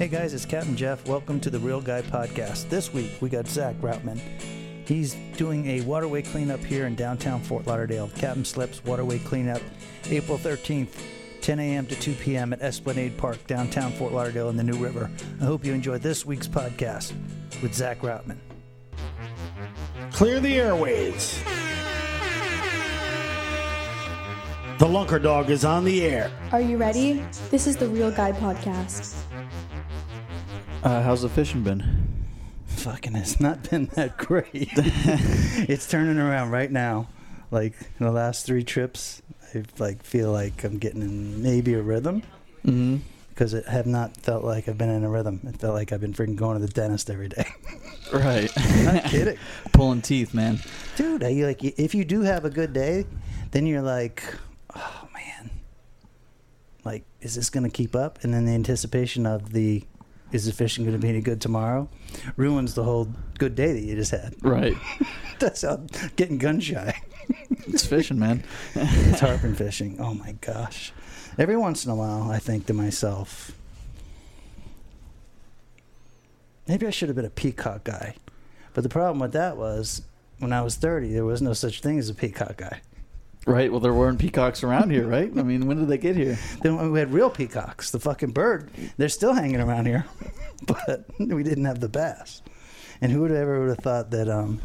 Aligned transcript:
Hey 0.00 0.08
guys, 0.08 0.32
it's 0.32 0.46
Captain 0.46 0.74
Jeff. 0.78 1.06
Welcome 1.06 1.40
to 1.40 1.50
the 1.50 1.58
Real 1.58 1.82
Guy 1.82 2.00
Podcast. 2.00 2.70
This 2.70 2.90
week 2.90 3.10
we 3.20 3.28
got 3.28 3.46
Zach 3.46 3.76
Routman. 3.82 4.18
He's 4.88 5.14
doing 5.36 5.66
a 5.66 5.82
waterway 5.82 6.22
cleanup 6.22 6.60
here 6.60 6.86
in 6.86 6.94
downtown 6.94 7.42
Fort 7.42 7.66
Lauderdale. 7.66 8.08
Captain 8.16 8.42
Slips 8.42 8.82
Waterway 8.82 9.18
Cleanup, 9.18 9.60
April 10.08 10.38
13th, 10.38 11.02
10 11.42 11.60
a.m. 11.60 11.86
to 11.86 11.94
2 11.94 12.14
p.m. 12.14 12.54
at 12.54 12.62
Esplanade 12.62 13.18
Park, 13.18 13.46
downtown 13.46 13.92
Fort 13.92 14.14
Lauderdale 14.14 14.48
in 14.48 14.56
the 14.56 14.62
New 14.62 14.78
River. 14.82 15.10
I 15.38 15.44
hope 15.44 15.66
you 15.66 15.74
enjoyed 15.74 16.00
this 16.00 16.24
week's 16.24 16.48
podcast 16.48 17.12
with 17.60 17.74
Zach 17.74 18.00
Routman. 18.00 18.38
Clear 20.12 20.40
the 20.40 20.58
airways. 20.58 21.38
The 24.78 24.86
Lunker 24.86 25.22
Dog 25.22 25.50
is 25.50 25.66
on 25.66 25.84
the 25.84 26.06
air. 26.06 26.30
Are 26.52 26.60
you 26.62 26.78
ready? 26.78 27.22
This 27.50 27.66
is 27.66 27.76
the 27.76 27.86
Real 27.86 28.10
Guy 28.10 28.32
Podcast. 28.32 29.19
Uh, 30.82 31.02
how's 31.02 31.22
the 31.22 31.28
fishing 31.28 31.62
been? 31.62 32.24
Fucking, 32.66 33.14
it's 33.16 33.40
not 33.40 33.68
been 33.68 33.86
that 33.96 34.16
great. 34.16 34.46
it's 34.54 35.86
turning 35.88 36.18
around 36.18 36.50
right 36.50 36.70
now. 36.70 37.08
Like 37.50 37.74
the 37.98 38.10
last 38.10 38.46
three 38.46 38.62
trips, 38.64 39.20
I 39.54 39.64
like 39.78 40.02
feel 40.02 40.32
like 40.32 40.64
I'm 40.64 40.78
getting 40.78 41.02
in 41.02 41.42
maybe 41.42 41.74
a 41.74 41.82
rhythm. 41.82 42.22
Mm-hmm. 42.64 42.98
because 43.30 43.54
it 43.54 43.66
have 43.66 43.86
not 43.86 44.14
felt 44.18 44.44
like 44.44 44.68
I've 44.68 44.76
been 44.76 44.90
in 44.90 45.02
a 45.02 45.08
rhythm. 45.08 45.40
It 45.44 45.56
felt 45.56 45.74
like 45.74 45.92
I've 45.92 46.00
been 46.02 46.12
freaking 46.12 46.36
going 46.36 46.60
to 46.60 46.66
the 46.66 46.70
dentist 46.72 47.10
every 47.10 47.28
day. 47.28 47.46
Right. 48.12 48.50
not 48.82 49.04
kidding, 49.04 49.38
Pulling 49.72 50.02
teeth, 50.02 50.34
man. 50.34 50.58
dude. 50.96 51.22
I, 51.22 51.30
like 51.44 51.62
if 51.62 51.94
you 51.94 52.04
do 52.04 52.22
have 52.22 52.44
a 52.44 52.50
good 52.50 52.72
day, 52.72 53.06
then 53.52 53.66
you're 53.66 53.82
like, 53.82 54.24
oh 54.74 55.08
man, 55.14 55.50
like 56.84 57.04
is 57.20 57.36
this 57.36 57.50
gonna 57.50 57.70
keep 57.70 57.94
up? 57.94 58.18
And 58.24 58.34
then 58.34 58.46
the 58.46 58.52
anticipation 58.52 59.26
of 59.26 59.52
the 59.52 59.84
is 60.32 60.46
the 60.46 60.52
fishing 60.52 60.84
going 60.84 60.96
to 60.96 61.00
be 61.00 61.08
any 61.08 61.20
good 61.20 61.40
tomorrow 61.40 61.88
ruins 62.36 62.74
the 62.74 62.84
whole 62.84 63.08
good 63.38 63.54
day 63.54 63.72
that 63.72 63.80
you 63.80 63.94
just 63.94 64.10
had. 64.10 64.34
Right. 64.42 64.76
That's 65.38 65.62
how 65.62 65.84
getting 66.16 66.38
gun 66.38 66.60
shy. 66.60 67.00
It's 67.66 67.86
fishing, 67.86 68.18
man. 68.18 68.44
it's 68.74 69.20
harping 69.20 69.54
fishing. 69.54 69.96
Oh 70.00 70.14
my 70.14 70.32
gosh. 70.40 70.92
Every 71.38 71.56
once 71.56 71.84
in 71.84 71.90
a 71.90 71.94
while, 71.94 72.30
I 72.30 72.38
think 72.38 72.66
to 72.66 72.74
myself, 72.74 73.52
maybe 76.66 76.86
I 76.86 76.90
should 76.90 77.08
have 77.08 77.16
been 77.16 77.24
a 77.24 77.30
peacock 77.30 77.84
guy. 77.84 78.16
But 78.74 78.82
the 78.82 78.88
problem 78.88 79.18
with 79.18 79.32
that 79.32 79.56
was 79.56 80.02
when 80.38 80.52
I 80.52 80.62
was 80.62 80.76
30, 80.76 81.12
there 81.12 81.24
was 81.24 81.40
no 81.40 81.52
such 81.52 81.80
thing 81.80 81.98
as 81.98 82.08
a 82.08 82.14
peacock 82.14 82.56
guy. 82.56 82.80
Right. 83.46 83.70
Well, 83.70 83.80
there 83.80 83.94
weren't 83.94 84.18
peacocks 84.18 84.62
around 84.62 84.90
here, 84.90 85.06
right? 85.06 85.30
I 85.36 85.42
mean, 85.42 85.66
when 85.66 85.78
did 85.78 85.88
they 85.88 85.98
get 85.98 86.14
here? 86.16 86.38
Then 86.62 86.90
we 86.92 86.98
had 86.98 87.12
real 87.12 87.30
peacocks, 87.30 87.90
the 87.90 87.98
fucking 88.00 88.30
bird. 88.32 88.70
They're 88.98 89.08
still 89.08 89.32
hanging 89.32 89.60
around 89.60 89.86
here, 89.86 90.04
but 90.66 91.06
we 91.18 91.42
didn't 91.42 91.64
have 91.64 91.80
the 91.80 91.88
bass. 91.88 92.42
And 93.00 93.10
who 93.10 93.22
would 93.22 93.32
ever 93.32 93.60
would 93.60 93.70
have 93.70 93.78
thought 93.78 94.10
that 94.10 94.28
um, 94.28 94.60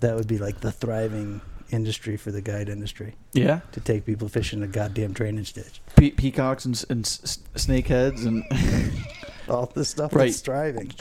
that 0.00 0.14
would 0.14 0.28
be 0.28 0.36
like 0.38 0.60
the 0.60 0.70
thriving 0.72 1.40
industry 1.70 2.16
for 2.18 2.30
the 2.30 2.42
guide 2.42 2.68
industry 2.68 3.14
Yeah. 3.32 3.60
to 3.72 3.80
take 3.80 4.04
people 4.04 4.28
fishing 4.28 4.62
a 4.62 4.66
goddamn 4.66 5.12
drainage 5.14 5.54
ditch. 5.54 5.80
Pe- 5.96 6.10
peacocks 6.10 6.66
and, 6.66 6.84
and 6.90 7.04
s- 7.06 7.38
snakeheads 7.54 8.26
and 8.26 8.44
All 9.48 9.66
this 9.74 9.88
stuff 9.88 10.14
Right. 10.14 10.26
that's 10.26 10.40
thriving. 10.40 10.92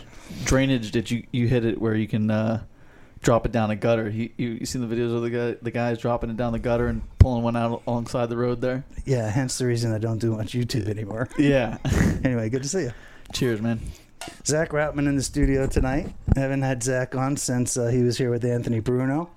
drainage. 0.46 0.92
Did 0.92 1.12
you 1.12 1.24
you 1.32 1.48
hit 1.48 1.66
it 1.66 1.80
where 1.82 1.96
you 1.96 2.08
can 2.08 2.32
uh, 2.32 2.64
drop 3.24 3.46
it 3.46 3.52
down 3.52 3.72
a 3.72 3.76
gutter? 3.76 4.12
He, 4.12 4.32
you 4.38 4.50
you 4.50 4.66
seen 4.66 4.88
the 4.88 4.96
videos 4.96 5.16
of 5.16 5.22
the 5.24 5.30
guy 5.30 5.58
the 5.62 5.72
guys 5.72 5.98
dropping 5.98 6.30
it 6.30 6.38
down 6.38 6.54
the 6.54 6.60
gutter 6.60 6.88
and 6.88 7.02
pulling 7.18 7.42
one 7.42 7.56
out 7.56 7.82
alongside 7.88 8.28
the 8.28 8.38
road 8.38 8.62
there? 8.62 8.86
Yeah, 9.06 9.30
hence 9.30 9.58
the 9.58 9.66
reason 9.66 9.94
I 9.94 9.98
don't 9.98 10.20
do 10.20 10.36
much 10.36 10.54
YouTube 10.54 10.88
anymore. 10.88 11.28
Yeah. 11.40 11.78
anyway, 12.24 12.50
good 12.50 12.64
to 12.64 12.70
see 12.70 12.84
you. 12.84 12.94
Cheers, 13.34 13.62
man. 13.62 13.80
Zach 14.46 14.70
Routman 14.70 15.08
in 15.08 15.16
the 15.16 15.24
studio 15.24 15.68
tonight. 15.68 16.14
I 16.36 16.40
haven't 16.40 16.62
had 16.62 16.84
Zach 16.84 17.16
on 17.16 17.36
since 17.36 17.76
uh, 17.76 17.88
he 17.88 18.04
was 18.04 18.18
here 18.18 18.30
with 18.30 18.46
Anthony 18.46 18.80
Bruno. 18.80 19.30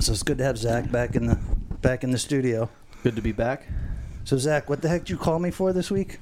So 0.00 0.12
it's 0.12 0.22
good 0.22 0.38
to 0.38 0.44
have 0.44 0.58
Zach 0.58 0.90
back 0.90 1.14
in 1.14 1.26
the 1.26 1.38
back 1.80 2.04
in 2.04 2.10
the 2.10 2.18
studio. 2.18 2.68
Good 3.02 3.16
to 3.16 3.22
be 3.22 3.32
back. 3.32 3.66
So 4.24 4.36
Zach, 4.36 4.68
what 4.68 4.82
the 4.82 4.88
heck 4.88 5.02
did 5.02 5.10
you 5.10 5.16
call 5.16 5.38
me 5.38 5.50
for 5.50 5.72
this 5.72 5.90
week? 5.90 6.18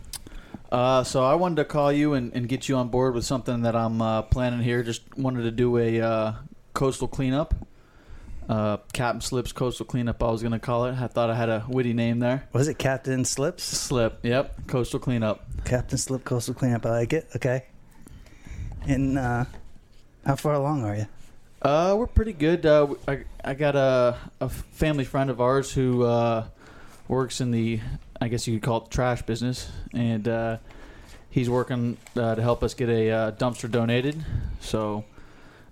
Uh, 0.75 1.05
so 1.05 1.23
I 1.23 1.37
wanted 1.37 1.55
to 1.59 1.65
call 1.67 1.93
you 1.93 2.15
and, 2.15 2.35
and 2.35 2.49
get 2.49 2.69
you 2.69 2.75
on 2.75 2.89
board 2.89 3.15
with 3.15 3.25
something 3.25 3.63
that 3.63 3.77
I'm 3.77 4.03
uh, 4.03 4.23
planning 4.23 4.59
here. 4.59 4.83
Just 4.83 5.03
wanted 5.17 5.43
to 5.43 5.53
do 5.53 5.79
a 5.79 6.01
uh, 6.01 6.33
coastal 6.73 7.07
cleanup. 7.07 7.55
Uh, 8.49 8.79
Captain 8.93 9.21
Slips 9.21 9.53
Coastal 9.53 9.87
Cleanup, 9.87 10.21
I 10.21 10.33
was 10.33 10.43
going 10.43 10.51
to 10.51 10.59
call 10.59 10.87
it. 10.87 10.97
I 11.01 11.07
thought 11.07 11.31
I 11.31 11.37
had 11.37 11.49
a 11.49 11.65
witty 11.69 11.93
name 11.93 12.19
there. 12.19 12.49
Was 12.53 12.67
it 12.67 12.77
Captain 12.77 13.25
Slips? 13.25 13.63
Slip, 13.63 14.19
yep, 14.25 14.67
Coastal 14.67 14.99
Cleanup. 14.99 15.47
Captain 15.65 15.97
Slip 15.97 16.25
Coastal 16.25 16.55
Cleanup. 16.55 16.85
I 16.87 16.91
like 16.91 17.13
it. 17.13 17.29
Okay. 17.37 17.67
And 18.89 19.17
uh, 19.17 19.45
how 20.27 20.35
far 20.35 20.55
along 20.55 20.83
are 20.83 20.97
you? 20.97 21.07
Uh, 21.63 21.95
we're 21.97 22.09
pretty 22.09 22.33
good. 22.33 22.67
Uh, 22.67 22.95
I, 23.07 23.25
I 23.45 23.55
got 23.55 23.77
a, 23.77 24.19
a 24.41 24.49
family 24.49 25.05
friend 25.05 25.31
of 25.31 25.41
ours 25.41 25.71
who 25.71 26.03
uh, 26.03 26.49
works 27.07 27.41
in 27.41 27.53
the, 27.53 27.79
I 28.25 28.29
guess 28.29 28.47
you 28.47 28.55
could 28.55 28.63
call 28.63 28.79
it 28.79 28.85
the 28.85 28.91
trash 28.91 29.21
business, 29.21 29.71
and 29.93 30.27
uh, 30.27 30.57
he's 31.29 31.51
working 31.51 31.99
uh, 32.17 32.35
to 32.35 32.41
help 32.41 32.65
us 32.65 32.73
get 32.73 32.89
a 32.89 33.11
uh, 33.11 33.33
dumpster 33.33 33.71
donated. 33.71 34.25
So 34.61 35.05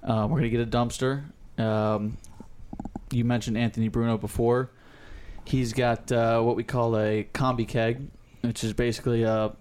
uh, 0.03 0.27
we're 0.29 0.41
gonna 0.41 0.51
get 0.51 0.61
a 0.61 0.67
dumpster. 0.67 1.25
Um, 1.59 2.19
you 3.11 3.25
mentioned 3.25 3.57
Anthony 3.57 3.89
Bruno 3.89 4.19
before. 4.19 4.69
He's 5.47 5.73
got 5.73 6.13
uh, 6.13 6.43
what 6.43 6.57
we 6.57 6.63
call 6.63 6.95
a 6.99 7.27
combi 7.33 7.67
keg, 7.67 8.09
which 8.43 8.65
is 8.65 8.75
basically 8.75 9.23
a, 9.23 9.53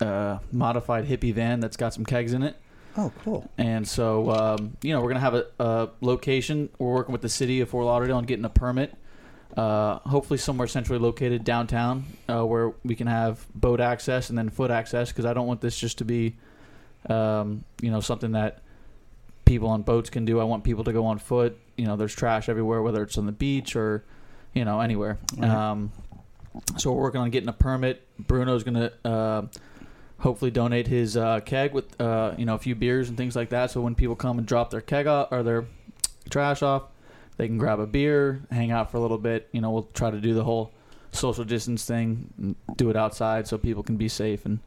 a 0.00 0.40
modified 0.50 1.06
hippie 1.06 1.34
van 1.34 1.60
that's 1.60 1.76
got 1.76 1.92
some 1.92 2.06
kegs 2.06 2.32
in 2.32 2.42
it. 2.42 2.56
Oh, 2.96 3.12
cool. 3.24 3.50
And 3.58 3.86
so, 3.86 4.30
um, 4.30 4.78
you 4.82 4.94
know, 4.94 5.00
we're 5.00 5.10
going 5.10 5.16
to 5.16 5.20
have 5.20 5.34
a, 5.34 5.46
a 5.58 5.88
location. 6.00 6.70
We're 6.78 6.94
working 6.94 7.12
with 7.12 7.20
the 7.20 7.28
city 7.28 7.60
of 7.60 7.68
Fort 7.68 7.84
Lauderdale 7.84 8.16
and 8.16 8.26
getting 8.26 8.46
a 8.46 8.48
permit. 8.48 8.96
Uh, 9.56 9.98
hopefully, 10.00 10.38
somewhere 10.38 10.68
centrally 10.68 11.00
located 11.00 11.44
downtown 11.44 12.04
uh, 12.28 12.44
where 12.44 12.72
we 12.84 12.94
can 12.94 13.06
have 13.06 13.44
boat 13.54 13.80
access 13.80 14.30
and 14.30 14.38
then 14.38 14.48
foot 14.48 14.70
access 14.70 15.08
because 15.10 15.24
I 15.24 15.34
don't 15.34 15.46
want 15.46 15.60
this 15.60 15.78
just 15.78 15.98
to 15.98 16.04
be, 16.04 16.36
um, 17.08 17.64
you 17.80 17.90
know, 17.90 18.00
something 18.00 18.32
that 18.32 18.62
people 19.44 19.68
on 19.68 19.82
boats 19.82 20.08
can 20.08 20.24
do. 20.24 20.40
I 20.40 20.44
want 20.44 20.62
people 20.62 20.84
to 20.84 20.92
go 20.92 21.06
on 21.06 21.18
foot. 21.18 21.58
You 21.76 21.86
know, 21.86 21.96
there's 21.96 22.14
trash 22.14 22.48
everywhere, 22.48 22.82
whether 22.82 23.02
it's 23.02 23.18
on 23.18 23.26
the 23.26 23.32
beach 23.32 23.74
or, 23.74 24.04
you 24.54 24.64
know, 24.64 24.80
anywhere. 24.80 25.18
Right. 25.36 25.50
Um, 25.50 25.90
so 26.76 26.92
we're 26.92 27.02
working 27.02 27.20
on 27.20 27.30
getting 27.30 27.48
a 27.48 27.54
permit. 27.54 28.06
Bruno's 28.18 28.62
going 28.64 28.74
to. 28.74 28.92
Uh, 29.04 29.42
hopefully 30.20 30.50
donate 30.50 30.86
his 30.86 31.16
uh, 31.16 31.40
keg 31.40 31.72
with 31.72 31.98
uh, 32.00 32.34
you 32.36 32.44
know 32.44 32.54
a 32.54 32.58
few 32.58 32.74
beers 32.74 33.08
and 33.08 33.16
things 33.16 33.34
like 33.34 33.48
that. 33.50 33.70
So 33.70 33.80
when 33.80 33.94
people 33.94 34.16
come 34.16 34.38
and 34.38 34.46
drop 34.46 34.70
their 34.70 34.80
keg 34.80 35.06
off 35.06 35.28
or 35.32 35.42
their 35.42 35.66
trash 36.28 36.62
off, 36.62 36.84
they 37.40 37.46
can 37.48 37.56
grab 37.56 37.80
a 37.80 37.86
beer, 37.86 38.42
hang 38.50 38.70
out 38.70 38.90
for 38.90 38.98
a 38.98 39.00
little 39.00 39.16
bit. 39.16 39.48
You 39.52 39.62
know, 39.62 39.70
we'll 39.70 39.88
try 39.94 40.10
to 40.10 40.20
do 40.20 40.34
the 40.34 40.44
whole 40.44 40.72
social 41.10 41.42
distance 41.44 41.86
thing, 41.86 42.32
and 42.36 42.54
do 42.76 42.90
it 42.90 42.96
outside 42.96 43.48
so 43.48 43.56
people 43.56 43.82
can 43.82 43.96
be 43.96 44.08
safe 44.08 44.44
and 44.44 44.58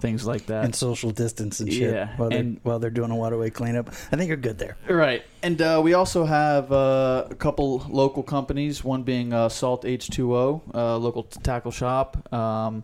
things 0.00 0.26
like 0.26 0.46
that. 0.46 0.64
And 0.64 0.74
social 0.74 1.10
distance 1.10 1.60
and 1.60 1.70
shit 1.70 1.92
Yeah, 1.92 2.16
while, 2.16 2.30
they're, 2.30 2.38
and- 2.38 2.58
while 2.62 2.78
they're 2.78 2.88
doing 2.90 3.10
a 3.10 3.16
waterway 3.16 3.50
cleanup. 3.50 3.88
I 4.10 4.16
think 4.16 4.28
you're 4.28 4.36
good 4.38 4.56
there. 4.58 4.78
Right, 4.88 5.24
and 5.42 5.60
uh, 5.60 5.80
we 5.84 5.92
also 5.92 6.24
have 6.24 6.72
uh, 6.72 7.26
a 7.30 7.34
couple 7.34 7.84
local 7.90 8.22
companies. 8.22 8.82
One 8.82 9.02
being 9.02 9.34
uh, 9.34 9.50
Salt 9.50 9.84
H2O, 9.84 10.62
uh, 10.74 10.96
local 10.96 11.24
t- 11.24 11.38
tackle 11.42 11.70
shop. 11.70 12.32
Um, 12.32 12.82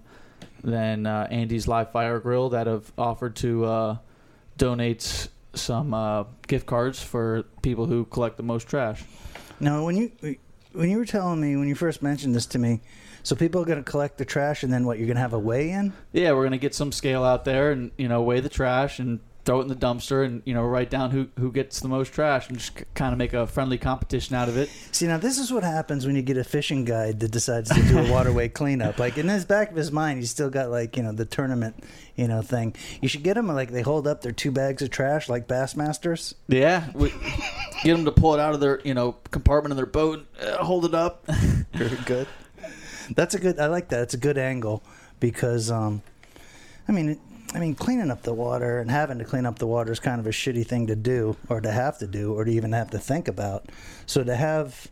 then 0.62 1.06
uh, 1.06 1.26
Andy's 1.30 1.66
Live 1.66 1.90
Fire 1.90 2.18
Grill 2.20 2.50
that 2.50 2.66
have 2.66 2.92
offered 2.98 3.34
to 3.36 3.64
uh, 3.64 3.96
donate 4.58 5.28
some 5.54 5.94
uh, 5.94 6.24
gift 6.46 6.66
cards 6.66 7.02
for 7.02 7.44
people 7.62 7.86
who 7.86 8.04
collect 8.06 8.36
the 8.36 8.42
most 8.42 8.68
trash. 8.68 9.04
Now, 9.60 9.84
when 9.84 9.96
you 9.96 10.36
when 10.72 10.90
you 10.90 10.98
were 10.98 11.04
telling 11.04 11.40
me 11.40 11.56
when 11.56 11.68
you 11.68 11.74
first 11.74 12.02
mentioned 12.02 12.34
this 12.34 12.46
to 12.46 12.58
me, 12.58 12.80
so 13.22 13.36
people 13.36 13.62
are 13.62 13.64
going 13.64 13.82
to 13.82 13.88
collect 13.88 14.18
the 14.18 14.24
trash 14.24 14.62
and 14.62 14.72
then 14.72 14.84
what? 14.86 14.98
You're 14.98 15.06
going 15.06 15.16
to 15.16 15.22
have 15.22 15.34
a 15.34 15.38
weigh 15.38 15.70
in? 15.70 15.92
Yeah, 16.12 16.32
we're 16.32 16.44
gonna 16.44 16.58
get 16.58 16.74
some 16.74 16.92
scale 16.92 17.24
out 17.24 17.44
there 17.44 17.70
and 17.70 17.90
you 17.96 18.08
know 18.08 18.22
weigh 18.22 18.40
the 18.40 18.48
trash 18.48 18.98
and 18.98 19.20
throw 19.44 19.58
it 19.58 19.62
in 19.62 19.68
the 19.68 19.76
dumpster 19.76 20.24
and 20.24 20.42
you 20.44 20.54
know 20.54 20.62
write 20.62 20.90
down 20.90 21.10
who 21.10 21.28
who 21.38 21.50
gets 21.50 21.80
the 21.80 21.88
most 21.88 22.12
trash 22.12 22.48
and 22.48 22.58
just 22.58 22.82
kind 22.94 23.12
of 23.12 23.18
make 23.18 23.32
a 23.32 23.46
friendly 23.46 23.78
competition 23.78 24.36
out 24.36 24.48
of 24.48 24.56
it. 24.56 24.68
See, 24.92 25.06
now 25.06 25.18
this 25.18 25.38
is 25.38 25.52
what 25.52 25.64
happens 25.64 26.06
when 26.06 26.16
you 26.16 26.22
get 26.22 26.36
a 26.36 26.44
fishing 26.44 26.84
guide 26.84 27.20
that 27.20 27.30
decides 27.30 27.70
to 27.70 27.82
do 27.82 27.98
a 27.98 28.10
waterway 28.10 28.48
cleanup. 28.50 28.98
Like 28.98 29.18
in 29.18 29.28
his 29.28 29.44
back 29.44 29.70
of 29.70 29.76
his 29.76 29.90
mind, 29.90 30.20
he's 30.20 30.30
still 30.30 30.50
got 30.50 30.70
like 30.70 30.96
you 30.96 31.02
know 31.02 31.12
the 31.12 31.24
tournament, 31.24 31.82
you 32.16 32.28
know 32.28 32.42
thing. 32.42 32.74
You 33.00 33.08
should 33.08 33.22
get 33.22 33.34
them 33.34 33.48
like 33.48 33.70
they 33.70 33.82
hold 33.82 34.06
up 34.06 34.22
their 34.22 34.32
two 34.32 34.50
bags 34.50 34.82
of 34.82 34.90
trash 34.90 35.28
like 35.28 35.48
Bassmasters. 35.48 36.34
Yeah, 36.48 36.88
we, 36.94 37.10
get 37.82 37.96
them 37.96 38.04
to 38.04 38.12
pull 38.12 38.34
it 38.34 38.40
out 38.40 38.54
of 38.54 38.60
their 38.60 38.80
you 38.84 38.94
know 38.94 39.16
compartment 39.30 39.72
of 39.72 39.76
their 39.76 39.86
boat, 39.86 40.26
uh, 40.40 40.58
hold 40.58 40.84
it 40.84 40.94
up. 40.94 41.26
Very 41.74 41.98
good. 42.06 42.28
That's 43.14 43.34
a 43.34 43.38
good. 43.38 43.58
I 43.58 43.66
like 43.66 43.88
that. 43.88 44.02
It's 44.02 44.14
a 44.14 44.18
good 44.18 44.38
angle 44.38 44.82
because, 45.20 45.70
um, 45.70 46.02
I 46.88 46.92
mean, 46.92 47.10
it, 47.10 47.18
I 47.54 47.58
mean, 47.58 47.74
cleaning 47.74 48.10
up 48.10 48.22
the 48.22 48.32
water 48.32 48.78
and 48.78 48.90
having 48.90 49.18
to 49.18 49.24
clean 49.24 49.44
up 49.44 49.58
the 49.58 49.66
water 49.66 49.92
is 49.92 50.00
kind 50.00 50.18
of 50.18 50.26
a 50.26 50.30
shitty 50.30 50.66
thing 50.66 50.86
to 50.86 50.96
do, 50.96 51.36
or 51.48 51.60
to 51.60 51.70
have 51.70 51.98
to 51.98 52.06
do, 52.06 52.32
or 52.32 52.44
to 52.44 52.50
even 52.50 52.72
have 52.72 52.90
to 52.90 52.98
think 52.98 53.28
about. 53.28 53.66
So 54.06 54.24
to 54.24 54.34
have 54.34 54.88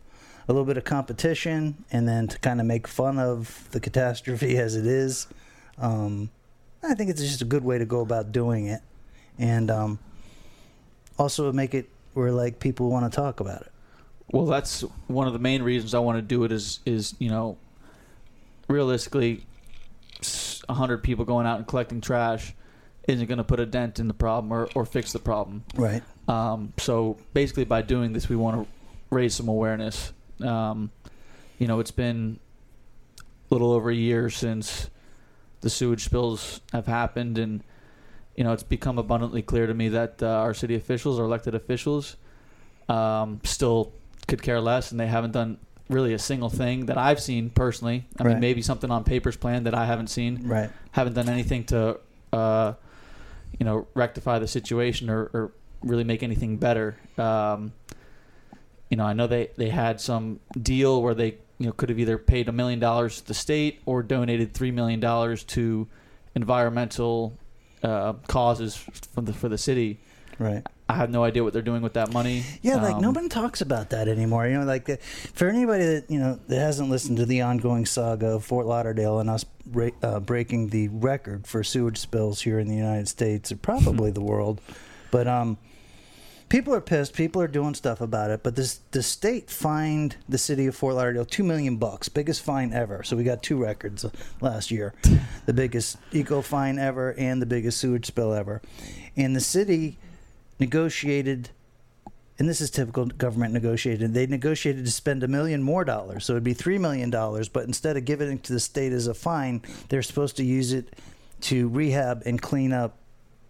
a 0.47 0.53
little 0.53 0.65
bit 0.65 0.77
of 0.77 0.83
competition, 0.83 1.83
and 1.91 2.07
then 2.07 2.27
to 2.27 2.37
kind 2.39 2.59
of 2.59 2.67
make 2.67 2.87
fun 2.87 3.17
of 3.17 3.67
the 3.71 3.79
catastrophe 3.79 4.57
as 4.59 4.75
it 4.75 4.85
is. 4.85 5.27
Um, 5.77 6.29
I 6.83 6.93
think 6.93 7.09
it's 7.09 7.21
just 7.21 7.41
a 7.41 7.45
good 7.45 7.63
way 7.63 7.77
to 7.77 7.85
go 7.85 8.01
about 8.01 8.31
doing 8.31 8.67
it, 8.67 8.81
and 9.37 9.71
um, 9.71 9.99
also 11.17 11.51
make 11.51 11.73
it 11.73 11.89
where 12.13 12.31
like 12.31 12.59
people 12.59 12.89
want 12.89 13.11
to 13.11 13.15
talk 13.15 13.39
about 13.39 13.61
it. 13.61 13.71
Well, 14.31 14.45
that's 14.45 14.81
one 15.07 15.27
of 15.27 15.33
the 15.33 15.39
main 15.39 15.61
reasons 15.63 15.93
I 15.93 15.99
want 15.99 16.17
to 16.17 16.21
do 16.21 16.43
it. 16.43 16.51
Is 16.51 16.79
is 16.85 17.15
you 17.19 17.29
know, 17.29 17.57
realistically, 18.67 19.45
hundred 20.69 20.99
people 20.99 21.25
going 21.25 21.45
out 21.45 21.57
and 21.57 21.67
collecting 21.67 22.01
trash 22.01 22.53
isn't 23.07 23.27
going 23.27 23.37
to 23.37 23.43
put 23.43 23.59
a 23.59 23.65
dent 23.65 23.99
in 23.99 24.07
the 24.07 24.13
problem 24.13 24.51
or, 24.53 24.69
or 24.75 24.85
fix 24.85 25.11
the 25.11 25.19
problem. 25.19 25.63
Right. 25.75 26.03
Um, 26.27 26.73
so 26.77 27.17
basically, 27.33 27.65
by 27.65 27.81
doing 27.81 28.13
this, 28.13 28.29
we 28.29 28.35
want 28.35 28.61
to 28.61 28.67
raise 29.09 29.35
some 29.35 29.47
awareness. 29.47 30.13
Um, 30.39 30.91
you 31.57 31.67
know, 31.67 31.79
it's 31.79 31.91
been 31.91 32.39
a 33.19 33.53
little 33.53 33.71
over 33.71 33.89
a 33.89 33.95
year 33.95 34.29
since 34.29 34.89
the 35.61 35.69
sewage 35.69 36.03
spills 36.05 36.61
have 36.71 36.87
happened, 36.87 37.37
and 37.37 37.63
you 38.35 38.43
know, 38.43 38.53
it's 38.53 38.63
become 38.63 38.97
abundantly 38.97 39.41
clear 39.41 39.67
to 39.67 39.73
me 39.73 39.89
that 39.89 40.23
uh, 40.23 40.27
our 40.27 40.53
city 40.53 40.75
officials, 40.75 41.19
our 41.19 41.25
elected 41.25 41.53
officials, 41.53 42.15
um, 42.89 43.41
still 43.43 43.93
could 44.27 44.41
care 44.41 44.61
less, 44.61 44.91
and 44.91 44.99
they 44.99 45.07
haven't 45.07 45.31
done 45.31 45.57
really 45.91 46.13
a 46.13 46.19
single 46.19 46.49
thing 46.49 46.85
that 46.87 46.97
I've 46.97 47.19
seen 47.19 47.49
personally. 47.49 48.05
I 48.19 48.23
Right. 48.23 48.31
mean, 48.31 48.39
maybe 48.39 48.61
something 48.61 48.89
on 48.89 49.03
paper's 49.03 49.35
plan 49.37 49.65
that 49.65 49.75
I 49.75 49.85
haven't 49.85 50.07
seen 50.07 50.47
Right. 50.47 50.69
haven't 50.91 51.13
done 51.13 51.29
anything 51.29 51.65
to, 51.65 51.99
uh, 52.33 52.73
you 53.59 53.65
know, 53.65 53.87
rectify 53.93 54.39
the 54.39 54.47
situation 54.47 55.09
or, 55.09 55.29
or 55.33 55.51
really 55.83 56.03
make 56.03 56.23
anything 56.23 56.57
better. 56.57 56.95
Um, 57.17 57.73
you 58.89 58.97
know, 58.97 59.05
I 59.05 59.13
know 59.13 59.27
they, 59.27 59.49
they 59.57 59.69
had 59.69 59.99
some 60.01 60.39
deal 60.59 61.01
where 61.01 61.13
they 61.13 61.35
you 61.59 61.67
know 61.67 61.71
could 61.73 61.89
have 61.89 61.99
either 61.99 62.17
paid 62.17 62.49
a 62.49 62.51
million 62.51 62.79
dollars 62.79 63.21
to 63.21 63.27
the 63.27 63.33
state 63.35 63.81
or 63.85 64.01
donated 64.01 64.53
three 64.53 64.71
million 64.71 64.99
dollars 64.99 65.43
to 65.43 65.87
environmental 66.33 67.33
uh, 67.83 68.13
causes 68.27 68.75
for 68.75 69.21
the 69.21 69.33
for 69.33 69.47
the 69.49 69.57
city. 69.57 69.99
Right. 70.41 70.65
I 70.89 70.95
have 70.95 71.11
no 71.11 71.23
idea 71.23 71.43
what 71.43 71.53
they're 71.53 71.61
doing 71.61 71.83
with 71.83 71.93
that 71.93 72.11
money. 72.11 72.43
Yeah, 72.63 72.77
like 72.77 72.95
Um, 72.95 73.01
nobody 73.01 73.29
talks 73.29 73.61
about 73.61 73.91
that 73.91 74.07
anymore. 74.07 74.47
You 74.47 74.57
know, 74.59 74.65
like 74.65 74.89
uh, 74.89 74.97
for 75.35 75.47
anybody 75.47 75.85
that 75.85 76.09
you 76.09 76.19
know 76.19 76.39
that 76.47 76.57
hasn't 76.57 76.89
listened 76.89 77.17
to 77.17 77.27
the 77.27 77.41
ongoing 77.41 77.85
saga 77.85 78.25
of 78.27 78.43
Fort 78.43 78.65
Lauderdale 78.65 79.19
and 79.19 79.29
us 79.29 79.45
uh, 80.01 80.19
breaking 80.19 80.69
the 80.69 80.87
record 80.87 81.45
for 81.45 81.63
sewage 81.63 81.99
spills 81.99 82.41
here 82.41 82.57
in 82.57 82.67
the 82.67 82.75
United 82.75 83.07
States, 83.07 83.51
or 83.51 83.57
probably 83.57 84.09
the 84.19 84.19
world, 84.19 84.59
but 85.11 85.27
um, 85.27 85.59
people 86.49 86.73
are 86.73 86.81
pissed. 86.81 87.13
People 87.13 87.39
are 87.39 87.47
doing 87.47 87.75
stuff 87.75 88.01
about 88.01 88.31
it. 88.31 88.41
But 88.41 88.55
this 88.55 88.79
the 88.89 89.03
state 89.03 89.51
fined 89.51 90.15
the 90.27 90.39
city 90.39 90.65
of 90.65 90.75
Fort 90.75 90.95
Lauderdale 90.95 91.23
two 91.23 91.43
million 91.43 91.77
bucks, 91.77 92.09
biggest 92.09 92.41
fine 92.41 92.73
ever. 92.73 93.03
So 93.03 93.15
we 93.15 93.23
got 93.23 93.43
two 93.43 93.57
records 93.57 94.03
uh, 94.03 94.09
last 94.41 94.71
year, 94.71 94.95
the 95.45 95.53
biggest 95.53 95.97
eco 96.11 96.41
fine 96.41 96.79
ever 96.79 97.13
and 97.13 97.39
the 97.43 97.45
biggest 97.45 97.77
sewage 97.77 98.07
spill 98.07 98.33
ever, 98.33 98.63
and 99.15 99.35
the 99.35 99.39
city 99.41 99.99
negotiated 100.61 101.49
and 102.41 102.49
this 102.49 102.59
is 102.59 102.71
typical 102.71 103.05
government 103.05 103.53
negotiated. 103.53 104.15
They 104.15 104.25
negotiated 104.25 104.83
to 104.85 104.91
spend 104.91 105.21
a 105.21 105.27
million 105.27 105.61
more 105.61 105.85
dollars, 105.85 106.25
so 106.25 106.33
it'd 106.33 106.43
be 106.43 106.55
three 106.55 106.79
million 106.79 107.11
dollars. 107.11 107.49
But 107.49 107.65
instead 107.65 107.97
of 107.97 108.05
giving 108.05 108.31
it 108.31 108.43
to 108.45 108.53
the 108.53 108.59
state 108.59 108.93
as 108.93 109.05
a 109.05 109.13
fine, 109.13 109.61
they're 109.89 110.01
supposed 110.01 110.37
to 110.37 110.43
use 110.43 110.73
it 110.73 110.95
to 111.41 111.69
rehab 111.69 112.23
and 112.25 112.41
clean 112.41 112.73
up 112.73 112.97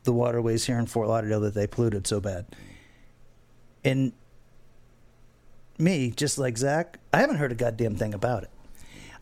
the 0.03 0.11
waterways 0.11 0.65
here 0.65 0.77
in 0.77 0.87
Fort 0.87 1.07
Lauderdale 1.07 1.39
that 1.39 1.53
they 1.53 1.67
polluted 1.67 2.05
so 2.05 2.19
bad. 2.19 2.47
And 3.85 4.11
me, 5.77 6.11
just 6.11 6.37
like 6.37 6.57
Zach, 6.57 6.99
I 7.13 7.19
haven't 7.19 7.37
heard 7.37 7.53
a 7.53 7.55
goddamn 7.55 7.95
thing 7.95 8.13
about 8.13 8.43
it. 8.43 8.49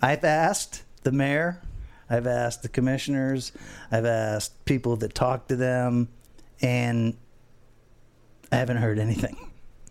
I've 0.02 0.24
asked 0.24 0.82
the 1.04 1.12
mayor, 1.12 1.62
I've 2.10 2.26
asked 2.26 2.64
the 2.64 2.70
commissioners, 2.70 3.52
I've 3.92 4.06
asked 4.06 4.66
people 4.66 4.96
that 4.96 5.14
talk 5.14 5.48
to 5.50 5.56
them, 5.56 6.08
and 6.60 7.16
I 8.52 8.56
haven't 8.58 8.78
heard 8.78 9.00
anything. 9.00 9.38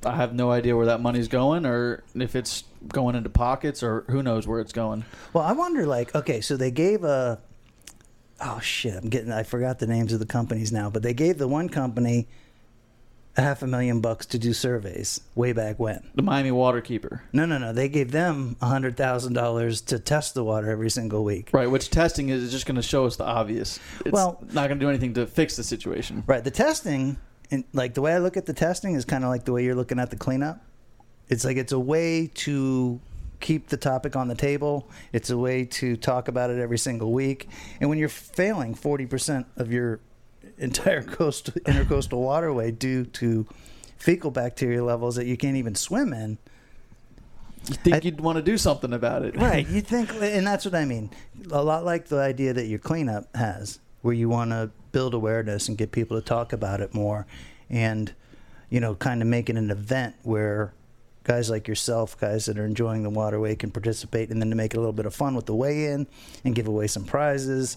I 0.05 0.15
have 0.15 0.33
no 0.35 0.51
idea 0.51 0.77
where 0.77 0.87
that 0.87 1.01
money's 1.01 1.27
going, 1.29 1.67
or 1.67 2.05
if 2.15 2.37
it's 2.37 2.65
going 2.89 3.17
into 3.17 3.31
pockets, 3.31 3.83
or 3.83 4.05
who 4.09 4.23
knows 4.23 4.47
where 4.47 4.61
it's 4.61 4.73
going. 4.73 5.05
Well, 5.33 5.43
I 5.45 5.53
wonder, 5.53 5.87
like, 5.87 6.15
okay, 6.15 6.41
so 6.41 6.57
they 6.57 6.71
gave 6.71 7.03
a. 7.05 7.41
Oh 8.41 8.61
shit! 8.61 8.95
I'm 8.95 9.09
getting. 9.09 9.33
I 9.33 9.43
forgot 9.43 9.81
the 9.81 9.89
names 9.89 10.13
of 10.13 10.21
the 10.21 10.27
companies 10.27 10.71
now, 10.71 10.89
but 10.91 11.03
they 11.03 11.15
gave 11.15 11.39
the 11.39 11.49
one 11.49 11.69
company 11.69 12.29
a 13.37 13.41
half 13.43 13.63
a 13.63 13.67
million 13.67 14.01
bucks 14.01 14.27
to 14.27 14.39
do 14.39 14.53
surveys 14.53 15.21
way 15.35 15.53
back 15.53 15.79
when. 15.81 16.09
The 16.15 16.23
Miami 16.23 16.51
Waterkeeper, 16.51 17.21
No, 17.33 17.47
no, 17.47 17.59
no. 17.59 17.73
They 17.73 17.89
gave 17.89 18.11
them 18.13 18.57
a 18.61 18.67
hundred 18.67 18.97
thousand 18.97 19.33
dollars 19.35 19.81
to 19.83 19.99
test 19.99 20.35
the 20.35 20.43
water 20.45 20.71
every 20.71 20.91
single 20.91 21.23
week. 21.25 21.51
right? 21.53 21.69
Which 21.71 21.91
testing 21.91 22.29
is 22.31 22.51
just 22.53 22.67
going 22.67 22.77
to 22.77 22.83
show 22.83 23.05
us 23.07 23.17
the 23.17 23.25
obvious. 23.25 23.79
It's 24.01 24.13
Well- 24.13 24.39
not 24.53 24.69
going 24.69 24.79
to 24.81 24.85
do 24.85 24.89
anything 24.89 25.15
to 25.15 25.27
fix 25.27 25.55
the 25.57 25.63
situation. 25.65 26.23
Right. 26.27 26.43
The 26.43 26.51
testing, 26.51 27.17
and 27.51 27.65
like 27.73 27.95
the 27.95 28.01
way 28.03 28.15
I 28.15 28.19
look 28.19 28.37
at 28.37 28.47
the 28.47 28.53
testing 28.53 28.95
is 28.95 29.05
kind 29.05 29.25
of 29.25 29.31
like 29.31 29.45
the 29.45 29.53
way 29.53 29.65
you're 29.65 29.75
looking 29.75 29.99
at 29.99 30.11
the 30.11 30.17
cleanup. 30.17 30.61
It's 31.29 31.45
like 31.45 31.57
it's 31.57 31.73
a 31.73 31.79
way 31.79 32.27
to 32.35 33.01
keep 33.41 33.69
the 33.69 33.77
topic 33.77 34.17
on 34.17 34.29
the 34.29 34.35
table. 34.35 34.89
It's 35.13 35.31
a 35.31 35.39
way 35.39 35.65
to 35.65 35.97
talk 35.97 36.29
about 36.29 36.51
it 36.51 36.59
every 36.59 36.79
single 36.79 37.13
week. 37.13 37.49
And 37.81 37.89
when 37.89 37.99
you're 37.99 38.09
failing 38.09 38.75
40% 38.75 39.45
of 39.57 39.71
your 39.73 40.01
entire 40.59 41.03
coast 41.19 41.55
intercoastal 41.65 42.19
waterway 42.19 42.71
due 42.71 43.05
to 43.05 43.47
fecal 43.97 44.31
bacteria 44.31 44.83
levels 44.83 45.17
that 45.17 45.27
you 45.27 45.37
can't 45.37 45.57
even 45.57 45.75
swim 45.75 46.13
in, 46.13 46.39
You 47.69 47.75
think 47.75 47.97
I- 47.97 48.01
you'd 48.03 48.21
want 48.21 48.37
to 48.37 48.43
do 48.43 48.57
something 48.59 48.93
about 48.93 49.25
it, 49.25 49.37
Right. 49.37 49.67
You 49.71 49.81
think, 49.83 50.11
and 50.21 50.47
that's 50.47 50.65
what 50.65 50.75
I 50.75 50.85
mean. 50.85 51.11
A 51.51 51.63
lot 51.63 51.85
like 51.85 52.07
the 52.09 52.19
idea 52.19 52.53
that 52.55 52.67
your 52.67 52.79
cleanup 52.79 53.35
has, 53.37 53.79
where 54.03 54.15
you 54.15 54.29
want 54.29 54.51
to 54.51 54.71
build 54.99 55.15
awareness 55.15 55.69
and 55.69 55.79
get 55.79 55.93
people 55.93 56.21
to 56.21 56.27
talk 56.27 56.53
about 56.53 56.81
it 56.81 56.93
more, 56.93 57.25
and 57.71 58.13
you 58.69 58.81
know, 58.81 58.97
kind 58.97 59.23
of 59.23 59.29
make 59.29 59.49
it 59.49 59.57
an 59.57 59.71
event 59.71 60.17
where 60.25 60.73
guys 61.23 61.49
like 61.49 61.69
yourself, 61.69 62.19
guys 62.19 62.47
that 62.47 62.59
are 62.59 62.65
enjoying 62.67 63.05
the 63.05 63.11
waterway, 63.11 63.55
can 63.55 63.71
participate, 63.71 64.29
and 64.29 64.43
then 64.43 64.51
to 64.51 64.57
make 64.57 64.75
it 64.75 64.77
a 64.77 64.81
little 64.81 64.93
bit 64.93 65.07
of 65.07 65.15
fun 65.15 65.37
with 65.37 65.47
the 65.47 65.55
weigh-in 65.55 66.05
and 66.45 66.55
give 66.57 66.67
away 66.67 66.89
some 66.89 67.05
prizes. 67.05 67.77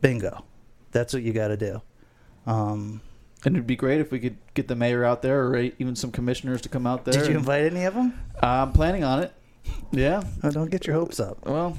Bingo. 0.00 0.44
That's 0.92 1.12
what 1.12 1.24
you 1.24 1.32
got 1.32 1.48
to 1.48 1.56
do. 1.56 1.82
Um, 2.46 3.00
And 3.44 3.56
it'd 3.56 3.66
be 3.66 3.74
great 3.74 4.00
if 4.00 4.12
we 4.12 4.20
could 4.20 4.36
get 4.54 4.68
the 4.68 4.76
mayor 4.76 5.04
out 5.04 5.20
there, 5.20 5.48
or 5.48 5.56
even 5.56 5.96
some 5.96 6.12
commissioners 6.12 6.60
to 6.60 6.68
come 6.68 6.86
out 6.86 7.04
there. 7.04 7.14
did 7.14 7.28
you 7.32 7.36
invite 7.36 7.64
any 7.64 7.84
of 7.86 7.94
them? 7.94 8.14
I'm 8.40 8.72
planning 8.72 9.02
on 9.02 9.24
it. 9.24 9.32
Yeah. 9.90 10.22
Oh, 10.44 10.50
don't 10.52 10.70
get 10.70 10.86
your 10.86 10.94
hopes 10.94 11.18
up. 11.18 11.44
Well, 11.44 11.76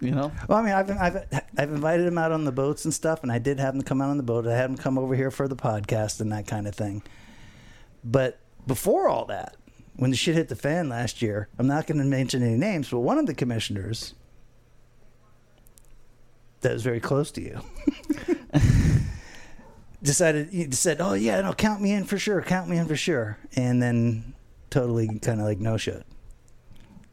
you 0.00 0.10
know, 0.10 0.30
Well, 0.48 0.58
I 0.58 0.62
mean, 0.62 0.72
I've, 0.72 0.90
I've 0.90 1.42
I've 1.56 1.70
invited 1.70 2.06
him 2.06 2.18
out 2.18 2.32
on 2.32 2.44
the 2.44 2.52
boats 2.52 2.84
and 2.84 2.92
stuff, 2.92 3.22
and 3.22 3.32
I 3.32 3.38
did 3.38 3.58
have 3.58 3.74
him 3.74 3.82
come 3.82 4.02
out 4.02 4.10
on 4.10 4.16
the 4.16 4.22
boat. 4.22 4.46
I 4.46 4.56
had 4.56 4.68
him 4.70 4.76
come 4.76 4.98
over 4.98 5.14
here 5.14 5.30
for 5.30 5.48
the 5.48 5.56
podcast 5.56 6.20
and 6.20 6.30
that 6.32 6.46
kind 6.46 6.66
of 6.68 6.74
thing. 6.74 7.02
But 8.04 8.38
before 8.66 9.08
all 9.08 9.24
that, 9.26 9.56
when 9.96 10.10
the 10.10 10.16
shit 10.16 10.34
hit 10.34 10.48
the 10.48 10.56
fan 10.56 10.88
last 10.88 11.22
year, 11.22 11.48
I'm 11.58 11.66
not 11.66 11.86
going 11.86 11.98
to 11.98 12.04
mention 12.04 12.42
any 12.42 12.56
names, 12.56 12.90
but 12.90 13.00
one 13.00 13.18
of 13.18 13.26
the 13.26 13.34
commissioners 13.34 14.14
that 16.60 16.72
was 16.72 16.82
very 16.82 17.00
close 17.00 17.30
to 17.32 17.40
you 17.40 17.60
decided 20.02 20.50
he 20.50 20.70
said, 20.72 21.00
"Oh 21.00 21.14
yeah, 21.14 21.40
no, 21.40 21.52
count 21.52 21.80
me 21.80 21.92
in 21.92 22.04
for 22.04 22.18
sure, 22.18 22.42
count 22.42 22.68
me 22.68 22.76
in 22.76 22.86
for 22.86 22.96
sure," 22.96 23.38
and 23.54 23.82
then 23.82 24.34
totally 24.68 25.18
kind 25.20 25.40
of 25.40 25.46
like 25.46 25.58
no 25.58 25.76
shit. 25.76 26.04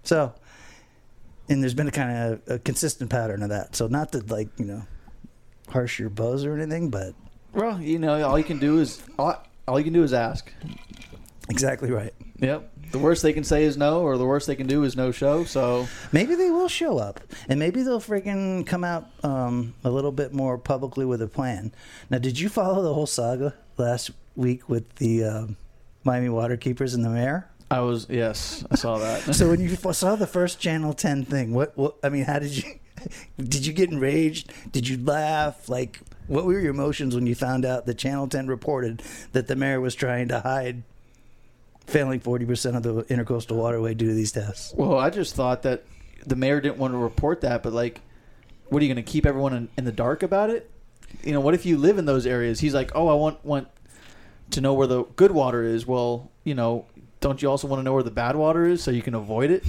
So 0.04 0.34
and 1.50 1.62
there's 1.62 1.74
been 1.74 1.88
a 1.88 1.92
kind 1.92 2.34
of 2.34 2.42
a 2.48 2.60
consistent 2.60 3.10
pattern 3.10 3.44
of 3.44 3.50
that. 3.50 3.76
So 3.76 3.88
not 3.88 4.12
to 4.14 4.20
like 4.20 4.50
you 4.58 4.66
know 4.66 4.84
harsh 5.70 6.00
your 6.00 6.10
buzz 6.10 6.46
or 6.46 6.56
anything, 6.58 6.90
but 6.90 7.14
well, 7.54 7.80
you 7.80 8.00
know, 8.00 8.28
all 8.28 8.38
you 8.38 8.44
can 8.44 8.60
do 8.60 8.80
is 8.80 9.02
all, 9.18 9.42
all 9.68 9.78
you 9.80 9.84
can 9.84 9.94
do 9.94 10.04
is 10.04 10.14
ask. 10.14 10.52
exactly 11.50 11.92
right. 11.92 12.14
Yep. 12.40 12.72
The 12.92 13.00
worst 13.00 13.24
they 13.24 13.34
can 13.34 13.44
say 13.44 13.64
is 13.64 13.76
no, 13.78 14.02
or 14.02 14.18
the 14.18 14.26
worst 14.26 14.46
they 14.46 14.56
can 14.56 14.68
do 14.68 14.84
is 14.84 14.96
no 14.96 15.12
show. 15.12 15.46
So 15.46 15.88
Maybe 16.12 16.36
they 16.36 16.52
will 16.52 16.68
show 16.68 16.98
up, 17.00 17.20
and 17.50 17.60
maybe 17.60 17.82
they'll 17.82 18.00
freaking 18.02 18.68
come 18.68 18.84
out 18.84 19.08
um, 19.24 19.74
a 19.84 19.90
little 19.90 20.12
bit 20.12 20.32
more 20.34 20.58
publicly 20.58 21.06
with 21.06 21.22
a 21.22 21.28
plan. 21.28 21.74
Now, 22.10 22.20
did 22.20 22.40
you 22.40 22.50
follow 22.50 22.84
the 22.84 22.94
whole 22.94 23.08
saga 23.08 23.56
last 23.78 24.12
week 24.36 24.70
with 24.70 24.96
the 24.96 25.24
um, 25.24 25.58
Miami 26.04 26.28
Waterkeepers 26.28 26.94
and 26.94 27.04
the 27.04 27.10
mayor? 27.10 27.50
I 27.74 27.80
was 27.80 28.06
yes, 28.08 28.64
I 28.70 28.76
saw 28.76 29.00
that. 29.00 29.24
So 29.34 29.50
when 29.50 29.60
you 29.60 29.76
saw 29.76 30.16
the 30.16 30.28
first 30.28 30.60
Channel 30.60 30.94
Ten 30.94 31.26
thing, 31.26 31.54
what 31.54 31.76
what 31.76 31.96
I 32.04 32.10
mean, 32.10 32.24
how 32.24 32.38
did 32.38 32.56
you 32.56 32.80
did 33.38 33.66
you 33.66 33.74
get 33.74 33.92
enraged? 33.92 34.54
Did 34.72 34.88
you 34.88 35.04
laugh? 35.04 35.68
Like, 35.68 36.00
what 36.28 36.46
were 36.46 36.60
your 36.60 36.70
emotions 36.70 37.16
when 37.16 37.26
you 37.26 37.34
found 37.34 37.66
out 37.66 37.88
that 37.88 37.98
Channel 37.98 38.28
Ten 38.28 38.46
reported 38.46 39.02
that 39.32 39.48
the 39.48 39.56
mayor 39.56 39.82
was 39.82 39.96
trying 39.96 40.28
to 40.28 40.40
hide 40.42 40.84
failing 41.88 42.20
forty 42.20 42.46
percent 42.46 42.76
of 42.76 42.84
the 42.84 43.04
intercoastal 43.06 43.56
waterway 43.56 43.96
due 43.96 44.08
to 44.08 44.14
these 44.14 44.32
tests? 44.32 44.72
Well, 44.76 45.00
I 45.00 45.10
just 45.10 45.34
thought 45.34 45.64
that 45.64 45.84
the 46.28 46.36
mayor 46.36 46.62
didn't 46.62 46.78
want 46.78 46.94
to 46.94 47.00
report 47.00 47.42
that, 47.42 47.64
but 47.64 47.74
like, 47.74 48.02
what 48.68 48.84
are 48.84 48.86
you 48.86 48.94
going 48.94 49.04
to 49.04 49.12
keep 49.12 49.26
everyone 49.26 49.54
in, 49.54 49.70
in 49.80 49.86
the 49.86 49.92
dark 49.92 50.22
about 50.22 50.52
it? 50.52 50.70
You 51.24 51.34
know, 51.34 51.42
what 51.42 51.56
if 51.56 51.66
you 51.66 51.78
live 51.78 51.98
in 51.98 52.06
those 52.06 52.28
areas? 52.28 52.60
He's 52.60 52.76
like, 52.76 52.92
oh, 52.94 53.08
I 53.08 53.16
want 53.16 53.44
want 53.44 53.68
to 54.52 54.62
know 54.62 54.76
where 54.76 54.86
the 54.86 55.06
good 55.16 55.32
water 55.32 55.64
is. 55.64 55.88
Well, 55.88 56.30
you 56.44 56.54
know, 56.54 56.86
don't 57.24 57.42
you 57.42 57.50
also 57.50 57.68
want 57.70 57.80
to 57.80 57.84
know 57.84 57.94
where 57.94 58.04
the 58.04 58.12
bad 58.12 58.36
water 58.36 58.66
is 58.66 58.84
so 58.84 58.92
you 58.92 59.02
can 59.02 59.16
avoid 59.16 59.50
it? 59.50 59.64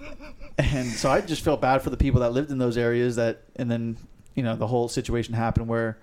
and 0.58 0.86
so 0.86 1.10
I 1.10 1.22
just 1.22 1.42
felt 1.42 1.60
bad 1.62 1.80
for 1.80 1.88
the 1.88 1.96
people 1.96 2.20
that 2.20 2.32
lived 2.32 2.50
in 2.50 2.58
those 2.58 2.76
areas 2.76 3.16
that, 3.16 3.42
and 3.56 3.70
then 3.70 3.96
you 4.34 4.42
know 4.42 4.54
the 4.54 4.66
whole 4.66 4.86
situation 4.86 5.32
happened 5.32 5.66
where 5.66 5.98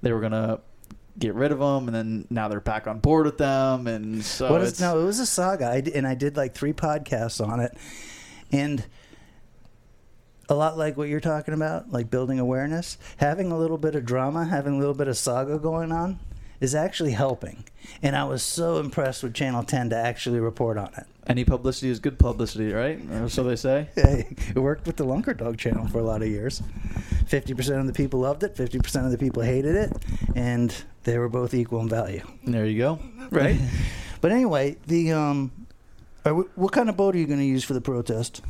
they 0.00 0.12
were 0.12 0.20
gonna 0.20 0.60
get 1.18 1.34
rid 1.34 1.52
of 1.52 1.58
them, 1.58 1.88
and 1.88 1.94
then 1.94 2.26
now 2.30 2.48
they're 2.48 2.58
back 2.58 2.86
on 2.86 3.00
board 3.00 3.26
with 3.26 3.36
them, 3.36 3.86
and 3.86 4.24
so 4.24 4.50
What 4.50 4.62
is, 4.62 4.80
no, 4.80 4.98
it 4.98 5.04
was 5.04 5.18
a 5.18 5.26
saga, 5.26 5.66
I 5.66 5.82
and 5.94 6.06
I 6.06 6.14
did 6.14 6.38
like 6.38 6.54
three 6.54 6.72
podcasts 6.72 7.46
on 7.46 7.60
it, 7.60 7.76
and 8.50 8.82
a 10.48 10.54
lot 10.54 10.78
like 10.78 10.96
what 10.96 11.08
you're 11.08 11.20
talking 11.20 11.52
about, 11.52 11.92
like 11.92 12.10
building 12.10 12.40
awareness, 12.40 12.96
having 13.18 13.52
a 13.52 13.58
little 13.58 13.78
bit 13.78 13.94
of 13.94 14.06
drama, 14.06 14.46
having 14.46 14.76
a 14.76 14.78
little 14.78 14.94
bit 14.94 15.06
of 15.06 15.18
saga 15.18 15.58
going 15.58 15.92
on, 15.92 16.18
is 16.60 16.74
actually 16.74 17.12
helping. 17.12 17.64
And 18.02 18.14
I 18.14 18.24
was 18.24 18.42
so 18.42 18.76
impressed 18.78 19.22
with 19.22 19.34
Channel 19.34 19.62
10 19.62 19.90
to 19.90 19.96
actually 19.96 20.40
report 20.40 20.76
on 20.76 20.90
it. 20.96 21.06
any 21.26 21.44
publicity 21.44 21.88
is 21.90 21.98
good 22.00 22.18
publicity, 22.18 22.72
right? 22.72 23.00
Or 23.12 23.28
so 23.28 23.42
they 23.42 23.56
say. 23.56 23.88
it 23.96 24.56
worked 24.56 24.86
with 24.86 24.96
the 24.96 25.04
Lunker 25.04 25.36
Dog 25.36 25.58
channel 25.58 25.86
for 25.88 25.98
a 25.98 26.02
lot 26.02 26.22
of 26.22 26.28
years. 26.28 26.62
50% 27.26 27.80
of 27.80 27.86
the 27.86 27.92
people 27.92 28.20
loved 28.20 28.42
it, 28.42 28.54
50% 28.54 29.04
of 29.04 29.10
the 29.10 29.18
people 29.18 29.42
hated 29.42 29.74
it, 29.76 29.92
and 30.34 30.74
they 31.04 31.18
were 31.18 31.28
both 31.28 31.54
equal 31.54 31.80
in 31.80 31.88
value. 31.88 32.22
There 32.44 32.66
you 32.66 32.78
go. 32.78 32.98
Right? 33.30 33.60
but 34.20 34.32
anyway, 34.32 34.76
the 34.88 35.12
um 35.12 35.52
are 36.24 36.34
we, 36.34 36.44
what 36.56 36.72
kind 36.72 36.88
of 36.88 36.96
boat 36.96 37.14
are 37.14 37.18
you 37.18 37.28
going 37.28 37.38
to 37.38 37.44
use 37.44 37.62
for 37.62 37.74
the 37.74 37.80
protest? 37.80 38.42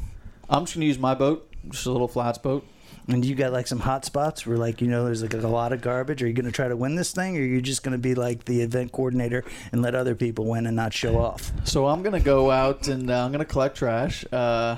I'm 0.48 0.64
just 0.64 0.74
gonna 0.74 0.86
use 0.86 0.98
my 0.98 1.14
boat, 1.14 1.46
just 1.68 1.84
a 1.84 1.92
little 1.92 2.08
flats 2.08 2.38
boat. 2.38 2.66
And 3.08 3.24
you 3.24 3.34
got 3.34 3.52
like 3.52 3.66
some 3.66 3.80
hot 3.80 4.04
spots 4.04 4.46
where 4.46 4.56
like 4.56 4.80
you 4.80 4.86
know 4.86 5.04
there's 5.04 5.22
like 5.22 5.34
a 5.34 5.48
lot 5.48 5.72
of 5.72 5.80
garbage. 5.80 6.22
Are 6.22 6.26
you 6.28 6.32
going 6.32 6.46
to 6.46 6.52
try 6.52 6.68
to 6.68 6.76
win 6.76 6.94
this 6.94 7.12
thing, 7.12 7.36
or 7.36 7.40
are 7.40 7.44
you 7.44 7.60
just 7.60 7.82
going 7.82 7.92
to 7.92 7.98
be 7.98 8.14
like 8.14 8.44
the 8.44 8.60
event 8.62 8.92
coordinator 8.92 9.44
and 9.72 9.82
let 9.82 9.94
other 9.94 10.14
people 10.14 10.46
win 10.46 10.66
and 10.66 10.76
not 10.76 10.92
show 10.92 11.18
off? 11.18 11.50
So 11.64 11.86
I'm 11.86 12.02
gonna 12.02 12.20
go 12.20 12.50
out 12.50 12.88
and 12.88 13.10
uh, 13.10 13.24
I'm 13.24 13.32
gonna 13.32 13.44
collect 13.44 13.76
trash, 13.76 14.24
uh, 14.32 14.76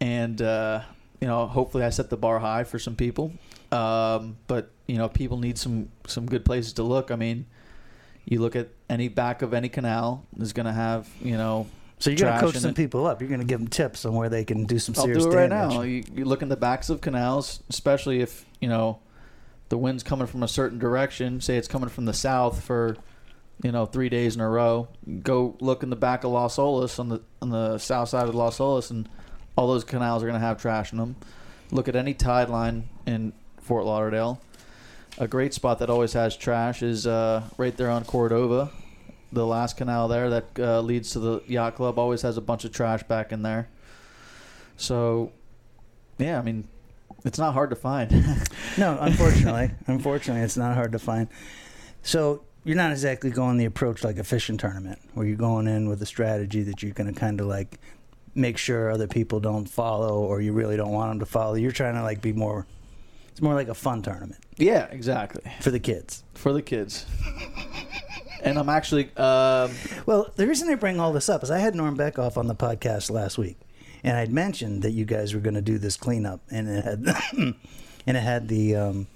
and 0.00 0.40
uh, 0.40 0.82
you 1.20 1.26
know, 1.26 1.46
hopefully 1.46 1.84
I 1.84 1.90
set 1.90 2.10
the 2.10 2.16
bar 2.16 2.38
high 2.38 2.64
for 2.64 2.78
some 2.78 2.96
people. 2.96 3.32
Um, 3.72 4.36
but 4.46 4.70
you 4.86 4.96
know, 4.96 5.08
people 5.08 5.38
need 5.38 5.58
some 5.58 5.88
some 6.06 6.26
good 6.26 6.44
places 6.44 6.72
to 6.74 6.82
look. 6.82 7.10
I 7.10 7.16
mean, 7.16 7.46
you 8.24 8.40
look 8.40 8.56
at 8.56 8.68
any 8.88 9.08
back 9.08 9.42
of 9.42 9.52
any 9.54 9.68
canal 9.68 10.24
is 10.38 10.52
gonna 10.52 10.72
have 10.72 11.08
you 11.20 11.36
know. 11.36 11.66
So 11.98 12.10
you're 12.10 12.18
going 12.18 12.34
to 12.34 12.40
coach 12.40 12.56
some 12.56 12.70
it. 12.70 12.76
people 12.76 13.06
up. 13.06 13.20
You're 13.20 13.28
going 13.28 13.40
to 13.40 13.46
give 13.46 13.58
them 13.58 13.68
tips 13.68 14.04
on 14.04 14.14
where 14.14 14.28
they 14.28 14.44
can 14.44 14.64
do 14.64 14.78
some 14.78 14.94
I'll 14.98 15.04
serious 15.04 15.24
do 15.24 15.32
it 15.32 15.34
right 15.34 15.48
damage. 15.50 15.74
now. 15.74 15.82
You, 15.82 16.04
you 16.14 16.24
look 16.24 16.42
in 16.42 16.48
the 16.48 16.56
backs 16.56 16.90
of 16.90 17.00
canals, 17.00 17.62
especially 17.70 18.20
if 18.20 18.44
you 18.60 18.68
know 18.68 18.98
the 19.68 19.78
wind's 19.78 20.02
coming 20.02 20.26
from 20.26 20.42
a 20.42 20.48
certain 20.48 20.78
direction. 20.78 21.40
Say 21.40 21.56
it's 21.56 21.68
coming 21.68 21.88
from 21.88 22.04
the 22.04 22.12
south 22.12 22.62
for 22.62 22.96
you 23.62 23.72
know 23.72 23.86
three 23.86 24.08
days 24.10 24.34
in 24.34 24.42
a 24.42 24.48
row. 24.48 24.88
Go 25.22 25.56
look 25.60 25.82
in 25.82 25.90
the 25.90 25.96
back 25.96 26.24
of 26.24 26.32
Las 26.32 26.56
Olas 26.58 26.98
on 26.98 27.08
the 27.08 27.22
on 27.40 27.48
the 27.50 27.78
south 27.78 28.10
side 28.10 28.28
of 28.28 28.34
Las 28.34 28.58
Olas, 28.58 28.90
and 28.90 29.08
all 29.56 29.66
those 29.66 29.84
canals 29.84 30.22
are 30.22 30.26
going 30.26 30.38
to 30.38 30.46
have 30.46 30.60
trash 30.60 30.92
in 30.92 30.98
them. 30.98 31.16
Look 31.70 31.88
at 31.88 31.96
any 31.96 32.12
tide 32.14 32.50
line 32.50 32.88
in 33.06 33.32
Fort 33.60 33.86
Lauderdale. 33.86 34.40
A 35.18 35.26
great 35.26 35.54
spot 35.54 35.78
that 35.78 35.88
always 35.88 36.12
has 36.12 36.36
trash 36.36 36.82
is 36.82 37.06
uh, 37.06 37.42
right 37.56 37.74
there 37.74 37.90
on 37.90 38.04
Cordova. 38.04 38.70
The 39.32 39.46
last 39.46 39.76
canal 39.76 40.08
there 40.08 40.30
that 40.30 40.58
uh, 40.58 40.80
leads 40.80 41.10
to 41.12 41.18
the 41.18 41.42
yacht 41.46 41.76
club 41.76 41.98
always 41.98 42.22
has 42.22 42.36
a 42.36 42.40
bunch 42.40 42.64
of 42.64 42.72
trash 42.72 43.02
back 43.02 43.32
in 43.32 43.42
there. 43.42 43.68
So, 44.76 45.32
yeah, 46.18 46.38
I 46.38 46.42
mean, 46.42 46.68
it's 47.24 47.38
not 47.38 47.54
hard 47.54 47.70
to 47.70 47.76
find. 47.76 48.10
No, 48.78 48.98
unfortunately, 49.00 49.70
unfortunately, 49.86 50.42
it's 50.42 50.58
not 50.58 50.74
hard 50.74 50.92
to 50.92 50.98
find. 50.98 51.28
So 52.02 52.42
you're 52.62 52.76
not 52.76 52.92
exactly 52.92 53.30
going 53.30 53.56
the 53.56 53.64
approach 53.64 54.04
like 54.04 54.18
a 54.18 54.24
fishing 54.24 54.58
tournament, 54.58 54.98
where 55.14 55.26
you're 55.26 55.34
going 55.34 55.66
in 55.66 55.88
with 55.88 56.02
a 56.02 56.06
strategy 56.06 56.62
that 56.64 56.82
you're 56.82 56.92
going 56.92 57.12
to 57.12 57.18
kind 57.18 57.40
of 57.40 57.46
like 57.46 57.80
make 58.34 58.58
sure 58.58 58.90
other 58.90 59.06
people 59.06 59.40
don't 59.40 59.64
follow, 59.64 60.18
or 60.18 60.42
you 60.42 60.52
really 60.52 60.76
don't 60.76 60.92
want 60.92 61.10
them 61.10 61.20
to 61.20 61.26
follow. 61.26 61.54
You're 61.54 61.72
trying 61.72 61.94
to 61.94 62.02
like 62.02 62.20
be 62.20 62.34
more. 62.34 62.66
It's 63.30 63.40
more 63.40 63.54
like 63.54 63.68
a 63.68 63.74
fun 63.74 64.02
tournament 64.02 64.44
yeah, 64.58 64.86
exactly. 64.90 65.42
for 65.60 65.70
the 65.70 65.80
kids. 65.80 66.24
For 66.34 66.52
the 66.52 66.62
kids. 66.62 67.06
and 68.42 68.58
I'm 68.58 68.68
actually, 68.68 69.04
um, 69.16 69.72
Well, 70.06 70.30
the 70.36 70.46
reason 70.46 70.68
I 70.68 70.74
bring 70.74 71.00
all 71.00 71.12
this 71.12 71.28
up 71.28 71.42
is 71.42 71.50
I 71.50 71.58
had 71.58 71.74
Norm 71.74 71.96
Beckoff 71.96 72.36
on 72.36 72.46
the 72.46 72.54
podcast 72.54 73.10
last 73.10 73.38
week, 73.38 73.58
and 74.04 74.16
I'd 74.16 74.32
mentioned 74.32 74.82
that 74.82 74.92
you 74.92 75.04
guys 75.04 75.34
were 75.34 75.40
going 75.40 75.54
to 75.54 75.62
do 75.62 75.78
this 75.78 75.96
cleanup, 75.96 76.40
and 76.50 76.68
it 76.68 76.84
had, 76.84 77.06
and 77.36 78.16
it 78.16 78.20
had 78.20 78.48
the, 78.48 78.76
um, 78.76 79.06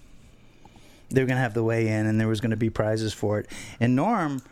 they 1.10 1.20
were 1.22 1.26
going 1.26 1.36
to 1.36 1.42
have 1.42 1.54
the 1.54 1.64
weigh 1.64 1.88
in, 1.88 2.06
and 2.06 2.20
there 2.20 2.28
was 2.28 2.40
going 2.40 2.50
to 2.50 2.56
be 2.56 2.70
prizes 2.70 3.12
for 3.12 3.38
it, 3.40 3.48
and 3.78 3.94
Norm 3.96 4.42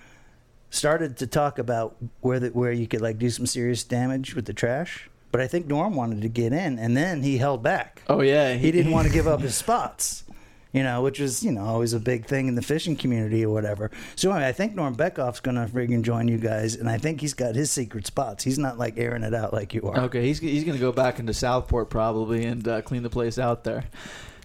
started 0.71 1.17
to 1.17 1.27
talk 1.27 1.59
about 1.59 1.97
where 2.21 2.39
the, 2.41 2.49
where 2.49 2.73
you 2.73 2.87
could 2.87 3.01
like 3.01 3.19
do 3.19 3.31
some 3.31 3.47
serious 3.47 3.85
damage 3.85 4.35
with 4.35 4.45
the 4.45 4.53
trash, 4.53 5.09
but 5.33 5.41
I 5.41 5.47
think 5.47 5.67
Norm 5.67 5.95
wanted 5.95 6.23
to 6.23 6.29
get 6.29 6.53
in, 6.53 6.79
and 6.79 6.97
then 6.97 7.23
he 7.23 7.39
held 7.39 7.63
back. 7.63 8.03
oh, 8.09 8.21
yeah. 8.23 8.55
He 8.55 8.71
didn't 8.71 8.93
want 8.93 9.07
to 9.07 9.13
give 9.19 9.27
up 9.27 9.41
his 9.41 9.55
spots, 9.55 10.25
you 10.73 10.83
know, 10.83 11.03
which 11.03 11.21
is 11.21 11.43
you 11.43 11.53
know 11.53 11.65
always 11.65 11.93
a 11.93 12.01
big 12.01 12.27
thing 12.27 12.49
in 12.49 12.55
the 12.55 12.63
fishing 12.63 12.97
community 12.97 13.45
or 13.45 13.53
whatever. 13.53 13.91
So 14.17 14.31
anyway, 14.31 14.49
I 14.49 14.53
think 14.53 14.75
Norm 14.75 14.95
Beckoff's 14.95 15.41
going 15.41 15.57
to 15.57 15.73
friggin' 15.73 16.03
join 16.03 16.29
you 16.29 16.39
guys, 16.39 16.75
and 16.75 16.89
I 16.89 16.99
think 16.99 17.21
he's 17.21 17.35
got 17.35 17.55
his 17.55 17.71
secret 17.71 18.07
spots. 18.07 18.45
He's 18.45 18.59
not 18.59 18.79
like 18.79 18.99
airing 18.99 19.23
it 19.23 19.35
out 19.35 19.53
like 19.53 19.75
you 19.75 19.83
are. 19.83 19.99
Okay, 20.01 20.27
he's, 20.27 20.39
he's 20.39 20.65
going 20.65 20.77
to 20.77 20.81
go 20.81 20.93
back 20.93 21.19
into 21.19 21.33
Southport 21.33 21.91
probably 21.91 22.45
and 22.45 22.67
uh, 22.67 22.83
clean 22.83 23.03
the 23.03 23.11
place 23.11 23.39
out 23.39 23.65
there. 23.65 23.85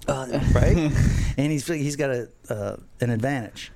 Uh, 0.08 0.39
right? 0.53 0.75
and 1.38 1.51
he's 1.51 1.68
he's 1.68 1.96
got 1.96 2.10
a 2.10 2.30
uh, 2.50 2.77
an 3.01 3.10
advantage. 3.10 3.72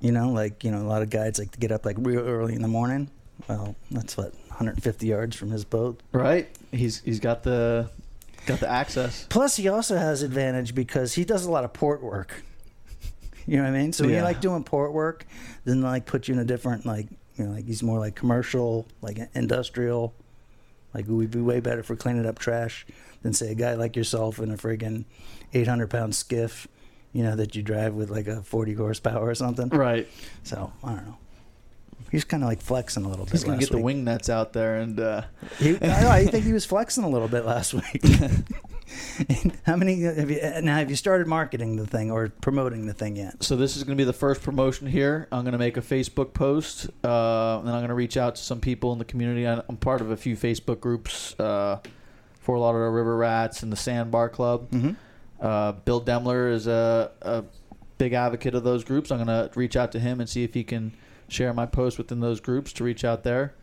You 0.00 0.12
know, 0.12 0.30
like 0.30 0.62
you 0.62 0.70
know, 0.70 0.82
a 0.82 0.88
lot 0.88 1.02
of 1.02 1.10
guys 1.10 1.38
like 1.38 1.52
to 1.52 1.58
get 1.58 1.72
up 1.72 1.84
like 1.84 1.96
real 1.98 2.20
early 2.20 2.54
in 2.54 2.62
the 2.62 2.68
morning. 2.68 3.10
Well, 3.48 3.76
that's 3.90 4.16
what 4.16 4.32
150 4.48 5.06
yards 5.06 5.36
from 5.36 5.50
his 5.50 5.64
boat. 5.64 6.00
Right? 6.12 6.48
He's 6.72 7.00
he's 7.00 7.20
got 7.20 7.42
the 7.42 7.90
got 8.46 8.60
the 8.60 8.70
access. 8.70 9.26
Plus, 9.28 9.56
he 9.56 9.68
also 9.68 9.96
has 9.96 10.22
advantage 10.22 10.74
because 10.74 11.14
he 11.14 11.24
does 11.24 11.44
a 11.44 11.50
lot 11.50 11.64
of 11.64 11.72
port 11.72 12.02
work. 12.02 12.42
You 13.48 13.58
know 13.58 13.62
what 13.62 13.74
I 13.74 13.78
mean? 13.78 13.92
So 13.92 14.02
when 14.02 14.12
you 14.12 14.22
like 14.22 14.40
doing 14.40 14.64
port 14.64 14.92
work, 14.92 15.24
then 15.64 15.80
like 15.80 16.04
put 16.04 16.26
you 16.26 16.34
in 16.34 16.40
a 16.40 16.44
different 16.44 16.84
like 16.84 17.06
you 17.36 17.44
know 17.44 17.52
like 17.52 17.64
he's 17.64 17.80
more 17.80 18.00
like 18.00 18.16
commercial, 18.16 18.88
like 19.02 19.20
industrial. 19.34 20.12
Like 20.92 21.06
we'd 21.06 21.30
be 21.30 21.40
way 21.40 21.60
better 21.60 21.84
for 21.84 21.94
cleaning 21.94 22.26
up 22.26 22.40
trash 22.40 22.84
than 23.22 23.32
say 23.32 23.52
a 23.52 23.54
guy 23.54 23.74
like 23.74 23.94
yourself 23.94 24.40
in 24.40 24.50
a 24.50 24.56
friggin' 24.56 25.04
800 25.54 25.88
pound 25.88 26.16
skiff, 26.16 26.66
you 27.12 27.22
know 27.22 27.36
that 27.36 27.54
you 27.54 27.62
drive 27.62 27.94
with 27.94 28.10
like 28.10 28.26
a 28.26 28.42
40 28.42 28.74
horsepower 28.74 29.28
or 29.28 29.34
something. 29.36 29.68
Right. 29.68 30.08
So 30.42 30.72
I 30.82 30.94
don't 30.94 31.06
know. 31.06 31.18
He's 32.10 32.24
kind 32.24 32.42
of 32.42 32.48
like 32.48 32.60
flexing 32.60 33.04
a 33.04 33.08
little 33.08 33.24
bit. 33.24 33.32
He's 33.32 33.44
going 33.44 33.58
to 33.58 33.62
last 33.62 33.70
get 33.70 33.76
the 33.76 33.82
wing 33.82 34.04
nuts 34.04 34.28
out 34.28 34.52
there 34.52 34.76
and 34.76 34.98
uh, 34.98 35.22
He, 35.58 35.70
I, 35.82 36.00
know, 36.02 36.10
I 36.10 36.26
think 36.26 36.44
he 36.44 36.52
was 36.52 36.64
flexing 36.64 37.04
a 37.04 37.08
little 37.08 37.28
bit 37.28 37.44
last 37.44 37.74
week. 37.74 38.02
How 39.66 39.76
many 39.76 40.02
have 40.02 40.30
you 40.30 40.40
now? 40.62 40.76
Have 40.76 40.90
you 40.90 40.96
started 40.96 41.26
marketing 41.26 41.76
the 41.76 41.86
thing 41.86 42.10
or 42.10 42.28
promoting 42.28 42.86
the 42.86 42.94
thing 42.94 43.16
yet? 43.16 43.42
So 43.42 43.56
this 43.56 43.76
is 43.76 43.82
going 43.82 43.96
to 43.96 44.00
be 44.00 44.04
the 44.04 44.12
first 44.12 44.42
promotion 44.42 44.86
here. 44.86 45.26
I'm 45.32 45.42
going 45.42 45.52
to 45.52 45.58
make 45.58 45.76
a 45.76 45.80
Facebook 45.80 46.32
post, 46.32 46.88
uh, 47.04 47.58
and 47.58 47.66
then 47.66 47.74
I'm 47.74 47.80
going 47.80 47.88
to 47.88 47.94
reach 47.94 48.16
out 48.16 48.36
to 48.36 48.42
some 48.42 48.60
people 48.60 48.92
in 48.92 48.98
the 48.98 49.04
community. 49.04 49.44
I'm 49.44 49.76
part 49.78 50.00
of 50.00 50.10
a 50.10 50.16
few 50.16 50.36
Facebook 50.36 50.80
groups, 50.80 51.38
uh, 51.40 51.80
Fort 52.40 52.60
Lauderdale 52.60 52.90
River 52.90 53.16
Rats 53.16 53.62
and 53.62 53.72
the 53.72 53.76
Sandbar 53.76 54.28
Club. 54.28 54.70
Mm-hmm. 54.70 54.92
Uh, 55.40 55.72
Bill 55.72 56.00
Demler 56.00 56.52
is 56.52 56.66
a, 56.66 57.10
a 57.22 57.44
big 57.98 58.12
advocate 58.12 58.54
of 58.54 58.62
those 58.62 58.84
groups. 58.84 59.10
I'm 59.10 59.24
going 59.24 59.26
to 59.26 59.50
reach 59.58 59.76
out 59.76 59.92
to 59.92 59.98
him 59.98 60.20
and 60.20 60.28
see 60.28 60.44
if 60.44 60.54
he 60.54 60.62
can 60.62 60.92
share 61.28 61.52
my 61.52 61.66
post 61.66 61.98
within 61.98 62.20
those 62.20 62.40
groups 62.40 62.72
to 62.74 62.84
reach 62.84 63.04
out 63.04 63.22
there, 63.22 63.54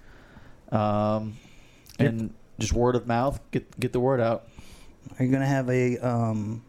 um, 0.72 1.38
and 2.00 2.34
just 2.60 2.74
word 2.74 2.96
of 2.96 3.08
mouth, 3.08 3.40
get 3.52 3.80
get 3.80 3.94
the 3.94 4.00
word 4.00 4.20
out. 4.20 4.48
Are 5.20 5.26
you 5.26 5.32
going 5.32 5.42
to 5.42 5.48
have 5.48 5.70
a 5.70 5.98
um, 5.98 6.64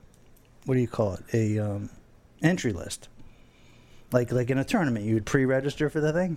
what 0.64 0.74
do 0.74 0.80
you 0.80 0.88
call 0.88 1.14
it? 1.14 1.22
A 1.32 1.58
um, 1.58 1.90
entry 2.42 2.72
list, 2.72 3.08
like 4.12 4.32
like 4.32 4.50
in 4.50 4.58
a 4.58 4.64
tournament, 4.64 5.04
you 5.04 5.14
would 5.14 5.26
pre-register 5.26 5.88
for 5.88 6.00
the 6.00 6.12
thing. 6.12 6.36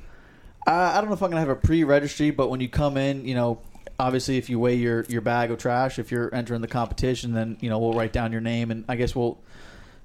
Uh, 0.66 0.92
I 0.94 1.00
don't 1.00 1.08
know 1.10 1.14
if 1.14 1.24
I'm 1.24 1.30
gonna 1.30 1.40
have 1.40 1.50
a 1.50 1.56
pre-registry, 1.56 2.32
but 2.32 2.50
when 2.50 2.60
you 2.60 2.68
come 2.68 2.98
in, 2.98 3.26
you 3.26 3.36
know, 3.36 3.62
obviously 4.00 4.38
if 4.38 4.50
you 4.50 4.60
weigh 4.60 4.76
your 4.76 5.04
your 5.06 5.22
bag 5.22 5.52
of 5.52 5.58
trash, 5.58 6.00
if 6.00 6.12
you're 6.12 6.34
entering 6.34 6.62
the 6.62 6.68
competition, 6.68 7.34
then 7.34 7.58
you 7.62 7.70
know 7.70 7.80
we'll 7.80 7.94
write 7.94 8.14
down 8.14 8.32
your 8.32 8.42
name, 8.42 8.72
and 8.72 8.86
I 8.88 8.96
guess 8.96 9.16
we'll 9.16 9.40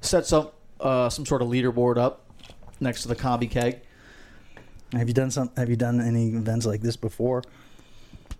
set 0.00 0.26
some 0.26 0.48
uh, 0.80 1.08
some 1.08 1.26
sort 1.26 1.42
of 1.42 1.48
leaderboard 1.48 1.98
up 1.98 2.26
next 2.80 3.02
to 3.02 3.08
the 3.08 3.16
combi 3.16 3.50
keg. 3.50 3.80
Have 4.92 5.08
you 5.08 5.14
done 5.14 5.30
some? 5.30 5.50
Have 5.56 5.70
you 5.70 5.76
done 5.76 6.00
any 6.00 6.28
events 6.28 6.66
like 6.66 6.82
this 6.82 6.96
before? 6.96 7.42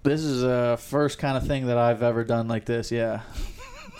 This 0.02 0.20
is 0.20 0.42
a 0.42 0.76
first 0.76 1.18
kind 1.18 1.36
of 1.36 1.46
thing 1.46 1.66
that 1.66 1.78
I've 1.78 2.02
ever 2.02 2.24
done 2.24 2.48
like 2.48 2.64
this, 2.64 2.90
yeah. 2.90 3.22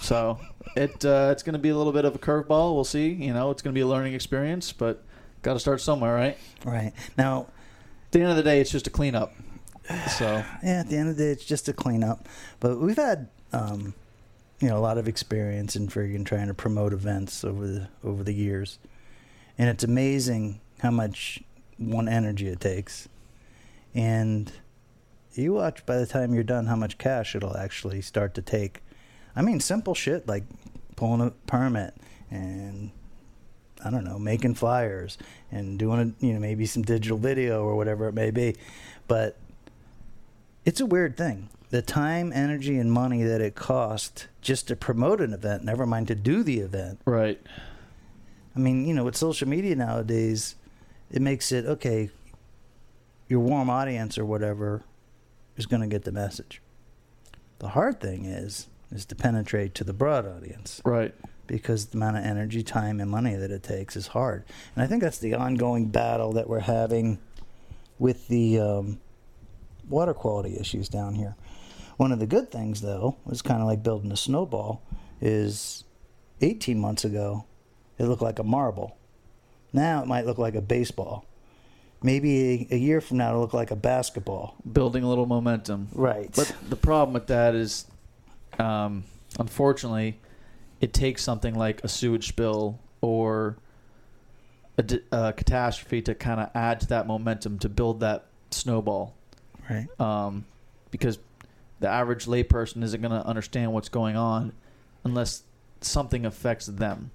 So 0.01 0.39
it 0.77 1.05
uh, 1.05 1.31
it's 1.33 1.43
gonna 1.43 1.59
be 1.59 1.71
a 1.71 1.77
little 1.77 1.93
bit 1.93 2.05
of 2.05 2.15
a 2.15 2.19
curveball. 2.19 2.75
We'll 2.75 2.85
see. 2.85 3.11
You 3.11 3.33
know, 3.33 3.51
it's 3.51 3.63
gonna 3.63 3.75
be 3.75 3.81
a 3.81 3.87
learning 3.87 4.15
experience, 4.15 4.73
but 4.73 5.03
got 5.43 5.55
to 5.55 5.61
start 5.61 5.81
somewhere, 5.81 6.15
right? 6.15 6.39
Right 6.65 6.93
now, 7.19 7.49
At 8.07 8.13
the 8.13 8.21
end 8.21 8.31
of 8.31 8.37
the 8.37 8.43
day, 8.43 8.61
it's 8.61 8.71
just 8.71 8.87
a 8.87 8.91
cleanup. 8.91 9.33
So 10.17 10.25
yeah, 10.63 10.81
at 10.81 10.89
the 10.89 10.97
end 10.97 11.11
of 11.11 11.17
the 11.17 11.25
day, 11.25 11.31
it's 11.31 11.45
just 11.45 11.69
a 11.69 11.73
cleanup. 11.73 12.29
But 12.61 12.79
we've 12.79 12.97
had, 12.97 13.29
um, 13.53 13.95
you 14.61 14.69
know, 14.69 14.77
a 14.77 14.81
lot 14.81 14.99
of 14.99 15.09
experience 15.09 15.77
in 15.77 15.89
friggin' 15.89 16.25
trying 16.25 16.49
to 16.49 16.55
promote 16.55 16.93
events 16.93 17.45
over 17.45 17.67
the 17.67 17.89
over 18.05 18.23
the 18.23 18.35
years, 18.35 18.79
and 19.59 19.69
it's 19.69 19.85
amazing 19.85 20.61
how 20.81 20.91
much 20.91 21.43
one 21.91 22.09
energy 22.09 22.49
it 22.49 22.61
takes. 22.61 23.09
and 23.95 24.53
you 25.35 25.53
watch 25.53 25.85
by 25.87 25.97
the 25.97 26.07
time 26.07 26.35
you're 26.35 26.43
done 26.45 26.67
how 26.67 26.77
much 26.77 26.99
cash 26.99 27.35
it'll 27.35 27.57
actually 27.57 28.03
start 28.03 28.35
to 28.35 28.43
take. 28.43 28.83
I 29.35 29.43
mean, 29.43 29.61
simple 29.61 29.95
shit 29.95 30.29
like 30.29 30.45
pulling 30.97 31.21
a 31.21 31.31
permit 31.47 31.95
and 32.31 32.91
I 33.85 33.91
don't 33.91 34.05
know, 34.05 34.19
making 34.19 34.55
flyers 34.55 35.19
and 35.51 35.79
doing 35.79 36.15
a, 36.21 36.25
you 36.25 36.35
know 36.35 36.39
maybe 36.39 36.67
some 36.67 36.83
digital 36.83 37.19
video 37.19 37.65
or 37.65 37.77
whatever 37.77 38.09
it 38.09 38.13
may 38.13 38.31
be, 38.31 38.57
but 39.09 39.37
it's 40.65 40.81
a 40.81 40.87
weird 40.87 41.17
thing. 41.17 41.49
The 41.71 41.83
time, 41.83 42.33
energy, 42.35 42.77
and 42.79 42.93
money 42.93 43.23
that 43.23 43.41
it 43.41 43.55
costs 43.55 44.27
just 44.43 44.69
to 44.69 44.77
promote 44.77 45.21
an 45.23 45.33
event, 45.33 45.65
never 45.65 45.87
mind 45.87 46.09
to 46.09 46.15
do 46.15 46.43
the 46.43 46.61
event. 46.61 47.01
Right. 47.07 47.41
I 48.55 48.59
mean, 48.59 48.85
you 48.85 48.93
know, 48.93 49.05
with 49.05 49.17
social 49.17 49.49
media 49.49 49.75
nowadays, 49.75 50.57
it 51.13 51.23
makes 51.23 51.53
it 51.53 51.67
okay. 51.67 52.11
Your 53.29 53.41
warm 53.41 53.71
audience 53.71 54.19
or 54.19 54.25
whatever 54.25 54.83
is 55.57 55.67
going 55.67 55.81
to 55.83 55.87
get 55.89 56.05
the 56.05 56.13
message. 56.13 56.61
The 57.61 57.69
hard 57.69 58.01
thing 58.01 58.25
is 58.25 58.69
is 58.91 59.07
to 59.07 59.15
penetrate 59.15 59.75
to 59.77 59.85
the 59.85 59.93
broad 59.95 60.27
audience 60.27 60.83
Right. 60.85 61.15
because 61.47 61.87
the 61.87 61.97
amount 61.97 62.19
of 62.19 62.25
energy, 62.25 62.63
time, 62.63 63.01
and 63.01 63.11
money 63.11 63.35
that 63.35 63.51
it 63.51 63.63
takes 63.63 63.97
is 63.97 64.09
hard. 64.09 64.45
And 64.75 64.85
I 64.85 64.87
think 64.87 65.03
that's 65.03 65.17
the 65.19 65.35
ongoing 65.35 65.87
battle 65.87 66.33
that 66.33 66.47
we're 66.47 66.59
having 66.61 67.19
with 67.99 68.29
the 68.29 68.59
um, 68.61 69.01
water 69.89 70.13
quality 70.13 70.59
issues 70.59 70.91
down 70.91 71.15
here. 71.15 71.37
One 71.97 72.13
of 72.13 72.19
the 72.19 72.27
good 72.27 72.51
things, 72.51 72.83
though, 72.83 73.17
was 73.25 73.41
kind 73.41 73.63
of 73.63 73.67
like 73.67 73.83
building 73.83 74.13
a 74.13 74.17
snowball, 74.17 74.83
is 75.23 75.85
18 76.43 76.79
months 76.79 77.05
ago, 77.07 77.47
it 77.97 78.05
looked 78.05 78.23
like 78.23 78.41
a 78.41 78.45
marble. 78.45 78.97
Now 79.73 80.03
it 80.03 80.07
might 80.07 80.27
look 80.27 80.39
like 80.39 80.55
a 80.55 80.61
baseball. 80.61 81.25
Maybe 82.03 82.69
a, 82.71 82.75
a 82.75 82.79
year 82.79 83.01
from 83.01 83.19
now, 83.19 83.31
it'll 83.31 83.43
look 83.43 83.55
like 83.55 83.71
a 83.71 83.77
basketball. 83.77 84.57
Building 84.71 85.05
a 85.05 85.09
little 85.09 85.27
momentum. 85.27 85.89
Right. 85.93 86.31
But 86.35 86.53
the 86.69 86.77
problem 86.77 87.15
with 87.15 87.29
that 87.29 87.55
is, 87.55 87.87
um, 88.59 89.05
unfortunately, 89.39 90.19
it 90.81 90.93
takes 90.93 91.23
something 91.23 91.55
like 91.55 91.83
a 91.85 91.89
sewage 91.89 92.29
spill 92.29 92.81
or 93.01 93.57
a, 94.77 94.83
di- 94.83 95.03
a 95.13 95.33
catastrophe 95.33 96.03
to 96.03 96.15
kind 96.15 96.41
of 96.41 96.51
add 96.55 96.81
to 96.81 96.87
that 96.89 97.07
momentum 97.07 97.59
to 97.61 97.69
build 97.69 98.01
that 98.01 98.27
snowball. 98.51 99.15
right. 99.71 99.89
Um, 100.01 100.45
because 100.91 101.19
the 101.81 101.89
average 101.89 102.27
layperson 102.27 102.83
isn't 102.83 103.01
going 103.01 103.13
to 103.13 103.27
understand 103.27 103.73
what's 103.73 103.89
going 103.89 104.17
on 104.17 104.53
unless 105.05 105.43
something 105.81 106.27
affects 106.27 106.67
them. 106.67 107.11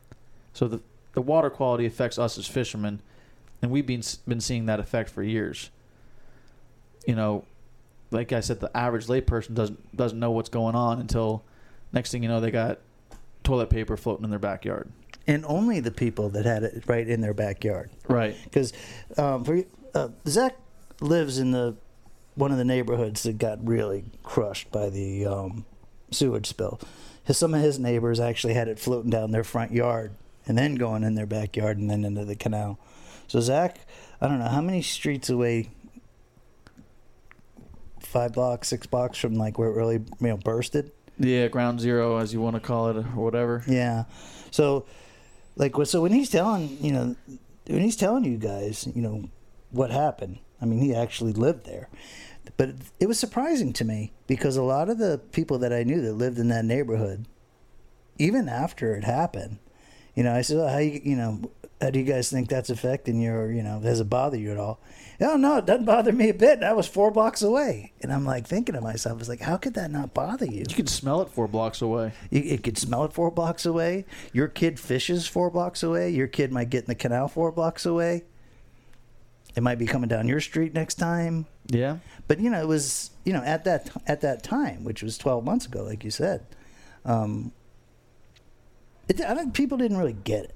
So 0.53 0.67
the 0.67 0.81
the 1.17 1.21
water 1.23 1.49
quality 1.49 1.87
affects 1.87 2.19
us 2.19 2.37
as 2.37 2.45
fishermen, 2.45 3.01
and 3.63 3.71
we've 3.71 3.87
been 3.87 4.03
been 4.27 4.39
seeing 4.39 4.67
that 4.67 4.79
effect 4.79 5.09
for 5.09 5.23
years. 5.23 5.71
You 7.07 7.15
know, 7.15 7.43
like 8.11 8.31
I 8.31 8.39
said, 8.39 8.59
the 8.59 8.69
average 8.77 9.07
layperson 9.07 9.55
doesn't 9.55 9.97
doesn't 9.97 10.19
know 10.19 10.29
what's 10.29 10.49
going 10.49 10.75
on 10.75 10.99
until 10.99 11.43
next 11.91 12.11
thing 12.11 12.21
you 12.21 12.29
know 12.29 12.39
they 12.39 12.51
got 12.51 12.77
toilet 13.43 13.71
paper 13.71 13.97
floating 13.97 14.25
in 14.25 14.29
their 14.29 14.37
backyard. 14.37 14.91
And 15.25 15.43
only 15.47 15.79
the 15.79 15.89
people 15.89 16.29
that 16.29 16.45
had 16.45 16.61
it 16.61 16.83
right 16.85 17.07
in 17.07 17.21
their 17.21 17.33
backyard. 17.33 17.89
Right. 18.07 18.37
because 18.43 18.71
um, 19.17 19.43
for 19.43 19.63
uh, 19.95 20.09
Zach 20.27 20.55
lives 21.01 21.39
in 21.39 21.49
the 21.49 21.77
one 22.35 22.51
of 22.51 22.59
the 22.59 22.63
neighborhoods 22.63 23.23
that 23.23 23.39
got 23.39 23.67
really 23.67 24.05
crushed 24.21 24.71
by 24.71 24.91
the 24.91 25.25
um, 25.25 25.65
sewage 26.11 26.45
spill. 26.45 26.79
His, 27.23 27.39
some 27.39 27.55
of 27.55 27.61
his 27.61 27.79
neighbors 27.79 28.19
actually 28.19 28.53
had 28.53 28.67
it 28.67 28.77
floating 28.77 29.09
down 29.09 29.31
their 29.31 29.43
front 29.43 29.71
yard 29.71 30.11
and 30.47 30.57
then 30.57 30.75
going 30.75 31.03
in 31.03 31.15
their 31.15 31.25
backyard 31.25 31.77
and 31.77 31.89
then 31.89 32.03
into 32.03 32.25
the 32.25 32.35
canal. 32.35 32.79
So 33.27 33.39
Zach, 33.39 33.79
I 34.21 34.27
don't 34.27 34.39
know 34.39 34.47
how 34.47 34.61
many 34.61 34.81
streets 34.81 35.29
away, 35.29 35.69
five 37.99 38.33
blocks, 38.33 38.69
six 38.69 38.87
blocks 38.87 39.17
from 39.17 39.35
like 39.35 39.57
where 39.57 39.69
it 39.69 39.75
really 39.75 39.95
you 39.95 40.27
know 40.27 40.37
bursted. 40.37 40.91
Yeah, 41.19 41.47
ground 41.47 41.79
zero, 41.79 42.17
as 42.17 42.33
you 42.33 42.41
want 42.41 42.55
to 42.55 42.59
call 42.59 42.89
it, 42.89 42.97
or 42.97 43.01
whatever. 43.01 43.63
Yeah. 43.67 44.05
So, 44.51 44.85
like, 45.55 45.73
so 45.85 46.01
when 46.01 46.11
he's 46.11 46.29
telling, 46.29 46.77
you 46.79 46.91
know, 46.91 47.15
when 47.65 47.81
he's 47.81 47.95
telling 47.95 48.23
you 48.23 48.37
guys, 48.37 48.87
you 48.95 49.01
know, 49.01 49.29
what 49.71 49.89
happened, 49.89 50.37
I 50.61 50.65
mean, 50.65 50.79
he 50.79 50.93
actually 50.93 51.33
lived 51.33 51.65
there. 51.65 51.89
But 52.55 52.75
it 52.99 53.07
was 53.07 53.19
surprising 53.19 53.73
to 53.73 53.83
me 53.83 54.13
because 54.27 54.57
a 54.57 54.63
lot 54.63 54.89
of 54.89 54.99
the 54.99 55.19
people 55.31 55.57
that 55.59 55.73
I 55.73 55.83
knew 55.83 56.01
that 56.01 56.13
lived 56.13 56.39
in 56.39 56.47
that 56.49 56.65
neighborhood, 56.65 57.27
even 58.17 58.47
after 58.47 58.95
it 58.95 59.03
happened, 59.03 59.57
you 60.17 60.23
know, 60.23 60.33
I 60.33 60.41
said, 60.41 60.57
oh, 60.57 60.67
how 60.67 60.79
you, 60.79 60.99
you 61.03 61.15
know, 61.15 61.51
how 61.79 61.91
do 61.91 61.99
you 61.99 62.05
guys 62.05 62.31
think 62.31 62.49
that's 62.49 62.71
affecting 62.71 63.21
your, 63.21 63.51
you 63.51 63.61
know, 63.61 63.79
does 63.79 63.99
it 63.99 64.09
bother 64.09 64.35
you 64.35 64.51
at 64.51 64.57
all? 64.57 64.79
Oh, 65.21 65.37
no, 65.37 65.57
it 65.57 65.67
doesn't 65.67 65.85
bother 65.85 66.11
me 66.11 66.29
a 66.29 66.33
bit. 66.33 66.63
I 66.63 66.73
was 66.73 66.87
four 66.87 67.11
blocks 67.11 67.43
away. 67.43 67.93
And 68.01 68.11
I'm 68.11 68.25
like 68.25 68.47
thinking 68.47 68.73
to 68.73 68.81
myself, 68.81 69.15
I 69.15 69.19
was 69.19 69.29
like, 69.29 69.41
how 69.41 69.57
could 69.57 69.75
that 69.75 69.91
not 69.91 70.15
bother 70.15 70.47
you? 70.47 70.65
You 70.67 70.75
can 70.75 70.87
smell 70.87 71.21
it 71.21 71.29
four 71.29 71.47
blocks 71.47 71.83
away. 71.83 72.13
You, 72.31 72.41
it 72.41 72.63
could 72.63 72.79
smell 72.79 73.05
it 73.05 73.13
four 73.13 73.29
blocks 73.29 73.63
away. 73.63 74.05
Your 74.33 74.47
kid 74.47 74.79
fishes 74.79 75.27
four 75.27 75.51
blocks 75.51 75.83
away. 75.83 76.09
Your 76.09 76.27
kid 76.27 76.51
might 76.51 76.71
get 76.71 76.85
in 76.85 76.87
the 76.87 76.95
canal 76.95 77.27
four 77.27 77.51
blocks 77.51 77.85
away. 77.85 78.23
It 79.55 79.61
might 79.61 79.77
be 79.77 79.85
coming 79.85 80.09
down 80.09 80.27
your 80.27 80.41
street 80.41 80.73
next 80.73 80.95
time. 80.95 81.45
Yeah. 81.67 81.97
But 82.27 82.39
you 82.39 82.49
know, 82.49 82.59
it 82.59 82.67
was 82.67 83.11
you 83.23 83.33
know 83.33 83.43
at 83.43 83.65
that 83.65 83.89
at 84.07 84.21
that 84.21 84.41
time, 84.43 84.83
which 84.83 85.01
was 85.01 85.17
twelve 85.17 85.43
months 85.43 85.65
ago, 85.65 85.83
like 85.83 86.03
you 86.03 86.11
said. 86.11 86.45
Um, 87.05 87.53
it, 89.07 89.21
I 89.21 89.35
think 89.35 89.53
people 89.53 89.77
didn't 89.77 89.97
really 89.97 90.17
get 90.23 90.45
it, 90.45 90.55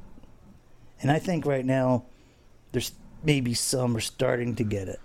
and 1.02 1.12
I 1.12 1.20
think 1.20 1.46
right 1.46 1.66
now 1.66 2.06
there's 2.72 2.94
maybe 3.24 3.54
some 3.54 3.96
are 3.96 4.02
starting 4.02 4.56
to 4.56 4.64
get 4.64 4.88
it. 4.88 5.00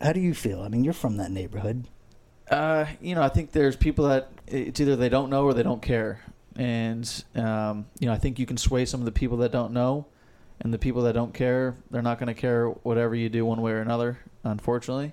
How 0.00 0.12
do 0.12 0.20
you 0.20 0.34
feel? 0.34 0.62
I 0.62 0.68
mean, 0.68 0.84
you're 0.84 0.92
from 0.92 1.16
that 1.16 1.30
neighborhood. 1.30 1.88
Uh, 2.50 2.86
you 3.00 3.14
know, 3.14 3.22
I 3.22 3.28
think 3.28 3.52
there's 3.52 3.76
people 3.76 4.08
that 4.08 4.30
it's 4.46 4.78
either 4.78 4.94
they 4.94 5.08
don't 5.08 5.30
know 5.30 5.44
or 5.44 5.54
they 5.54 5.62
don't 5.62 5.82
care, 5.82 6.20
and 6.54 7.24
um, 7.34 7.86
you 7.98 8.06
know, 8.06 8.12
I 8.12 8.18
think 8.18 8.38
you 8.38 8.46
can 8.46 8.56
sway 8.56 8.84
some 8.84 9.00
of 9.00 9.04
the 9.06 9.12
people 9.12 9.38
that 9.38 9.52
don't 9.52 9.72
know, 9.72 10.06
and 10.60 10.72
the 10.72 10.78
people 10.78 11.02
that 11.02 11.14
don't 11.14 11.34
care, 11.34 11.76
they're 11.90 12.02
not 12.02 12.18
going 12.18 12.28
to 12.28 12.40
care 12.40 12.68
whatever 12.68 13.14
you 13.14 13.28
do 13.28 13.44
one 13.44 13.60
way 13.62 13.72
or 13.72 13.80
another. 13.80 14.18
Unfortunately, 14.44 15.12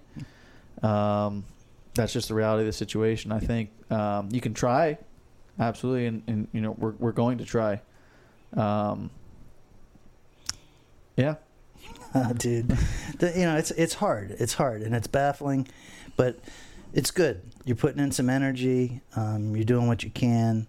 um, 0.84 1.46
that's 1.96 2.14
just 2.14 2.28
the 2.28 2.36
reality 2.36 2.62
of 2.62 2.68
the 2.68 2.74
situation. 2.74 3.32
I 3.32 3.40
think 3.40 3.72
um, 3.92 4.30
you 4.32 4.42
can 4.42 4.54
try, 4.54 4.98
absolutely, 5.60 6.06
and, 6.08 6.24
and 6.28 6.48
you 6.52 6.62
know, 6.62 6.72
we're 6.72 6.94
we're 7.00 7.12
going 7.12 7.38
to 7.40 7.46
try. 7.46 7.82
Um, 8.56 9.10
yeah, 11.18 11.36
dude. 12.38 12.70
The, 13.20 13.34
you 13.36 13.46
know, 13.46 13.58
it's 13.58 13.72
it's 13.72 13.96
hard. 13.96 14.36
It's 14.40 14.54
hard 14.54 14.82
and 14.82 14.96
it's 14.96 15.08
baffling, 15.08 15.68
but 16.18 16.40
it's 16.94 17.12
good. 17.12 17.42
You're 17.66 17.76
putting 17.76 18.02
in 18.02 18.12
some 18.12 18.30
energy. 18.30 19.02
Um, 19.16 19.56
you're 19.56 19.66
doing 19.66 19.88
what 19.88 20.04
you 20.04 20.10
can, 20.10 20.68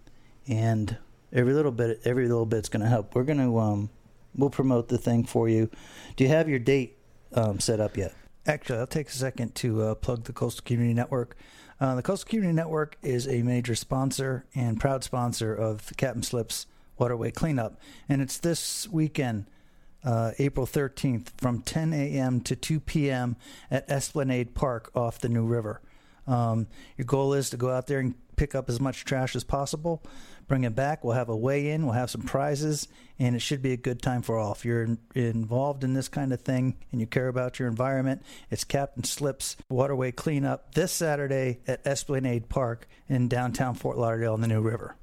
and 0.49 0.97
every 1.33 1.53
little 1.53 1.73
bit, 1.73 2.01
every 2.05 2.29
little 2.29 2.47
bit's 2.47 2.69
going 2.69 2.83
to 2.83 2.89
help. 2.89 3.15
We're 3.15 3.25
going 3.25 3.39
to 3.39 3.59
um, 3.59 3.91
we'll 4.35 4.51
promote 4.51 4.89
the 4.89 4.99
thing 4.99 5.25
for 5.25 5.49
you. 5.49 5.71
Do 6.17 6.25
you 6.25 6.31
have 6.31 6.49
your 6.49 6.59
date 6.59 6.97
um, 7.35 7.61
set 7.61 7.81
up 7.81 7.97
yet? 7.97 8.15
Actually, 8.47 8.79
I'll 8.79 8.87
take 8.87 9.09
a 9.09 9.13
second 9.13 9.55
to 9.57 9.83
uh, 9.83 9.95
plug 9.95 10.25
the 10.25 10.33
Coastal 10.33 10.65
Community 10.65 10.95
Network. 10.95 11.37
Uh, 11.85 11.95
the 11.95 12.03
Coastal 12.03 12.27
Community 12.27 12.55
Network 12.55 12.97
is 13.03 13.29
a 13.29 13.43
major 13.43 13.75
sponsor 13.75 14.47
and 14.55 14.81
proud 14.81 15.05
sponsor 15.05 15.55
of 15.55 15.87
the 15.89 15.95
Captain 15.95 16.23
Slips 16.23 16.67
Waterway 16.97 17.31
Cleanup, 17.31 17.79
and 18.09 18.23
it's 18.23 18.39
this 18.39 18.89
weekend 18.89 19.45
uh, 20.03 20.31
April 20.39 20.67
13th 20.67 21.29
from 21.37 21.61
10 21.61 21.93
a.m. 21.93 22.41
to 22.41 22.57
2 22.57 22.81
p.m. 22.81 23.37
at 23.71 23.85
Esplanade 23.91 24.55
Park 24.55 24.93
off 24.95 25.19
the 25.19 25.29
New 25.29 25.45
River. 25.45 25.83
Um, 26.27 26.69
your 26.97 27.05
goal 27.05 27.35
is 27.35 27.51
to 27.51 27.59
go 27.59 27.69
out 27.69 27.87
there 27.87 27.99
and 27.99 28.15
pick 28.37 28.55
up 28.55 28.69
as 28.69 28.81
much 28.81 29.05
trash 29.05 29.35
as 29.37 29.45
possible, 29.45 30.03
bring 30.49 30.65
it 30.65 30.75
back. 30.75 31.05
We'll 31.05 31.15
have 31.15 31.29
a 31.29 31.37
weigh 31.37 31.71
in, 31.71 31.85
we'll 31.85 31.95
have 31.95 32.11
some 32.11 32.23
prizes, 32.23 32.89
and 33.19 33.35
it 33.37 33.41
should 33.41 33.63
be 33.63 33.73
a 33.73 33.77
good 33.77 34.03
time 34.03 34.23
for 34.23 34.37
all. 34.39 34.53
If 34.53 34.65
you're 34.65 34.83
in, 34.83 34.99
involved 35.15 35.85
in 35.85 35.95
this 35.95 36.09
kind 36.09 36.33
of 36.33 36.41
thing 36.41 36.77
and 36.93 37.01
you 37.01 37.07
care 37.07 37.29
about 37.29 37.59
your 37.59 37.69
environment, 37.69 38.23
it's 38.51 38.65
Captain 38.65 39.05
Slips 39.05 39.57
Waterway 39.69 40.13
Cleanup 40.13 40.75
this 40.75 40.93
Saturday 40.93 41.61
at 41.67 41.87
Esplanade 41.87 42.49
Park 42.49 42.87
in 43.09 43.29
downtown 43.29 43.75
Fort 43.75 43.97
Lauderdale 43.99 44.35
on 44.35 44.41
the 44.41 44.49
New 44.49 44.61
River. 44.61 44.97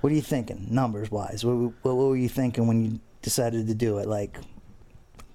What 0.00 0.12
are 0.12 0.16
you 0.16 0.22
thinking, 0.22 0.66
numbers 0.70 1.10
wise? 1.10 1.44
What, 1.44 1.54
what, 1.56 1.72
what 1.82 1.94
were 1.96 2.16
you 2.16 2.28
thinking 2.28 2.66
when 2.66 2.84
you 2.84 3.00
decided 3.20 3.66
to 3.68 3.74
do 3.74 3.98
it? 3.98 4.08
Like, 4.08 4.38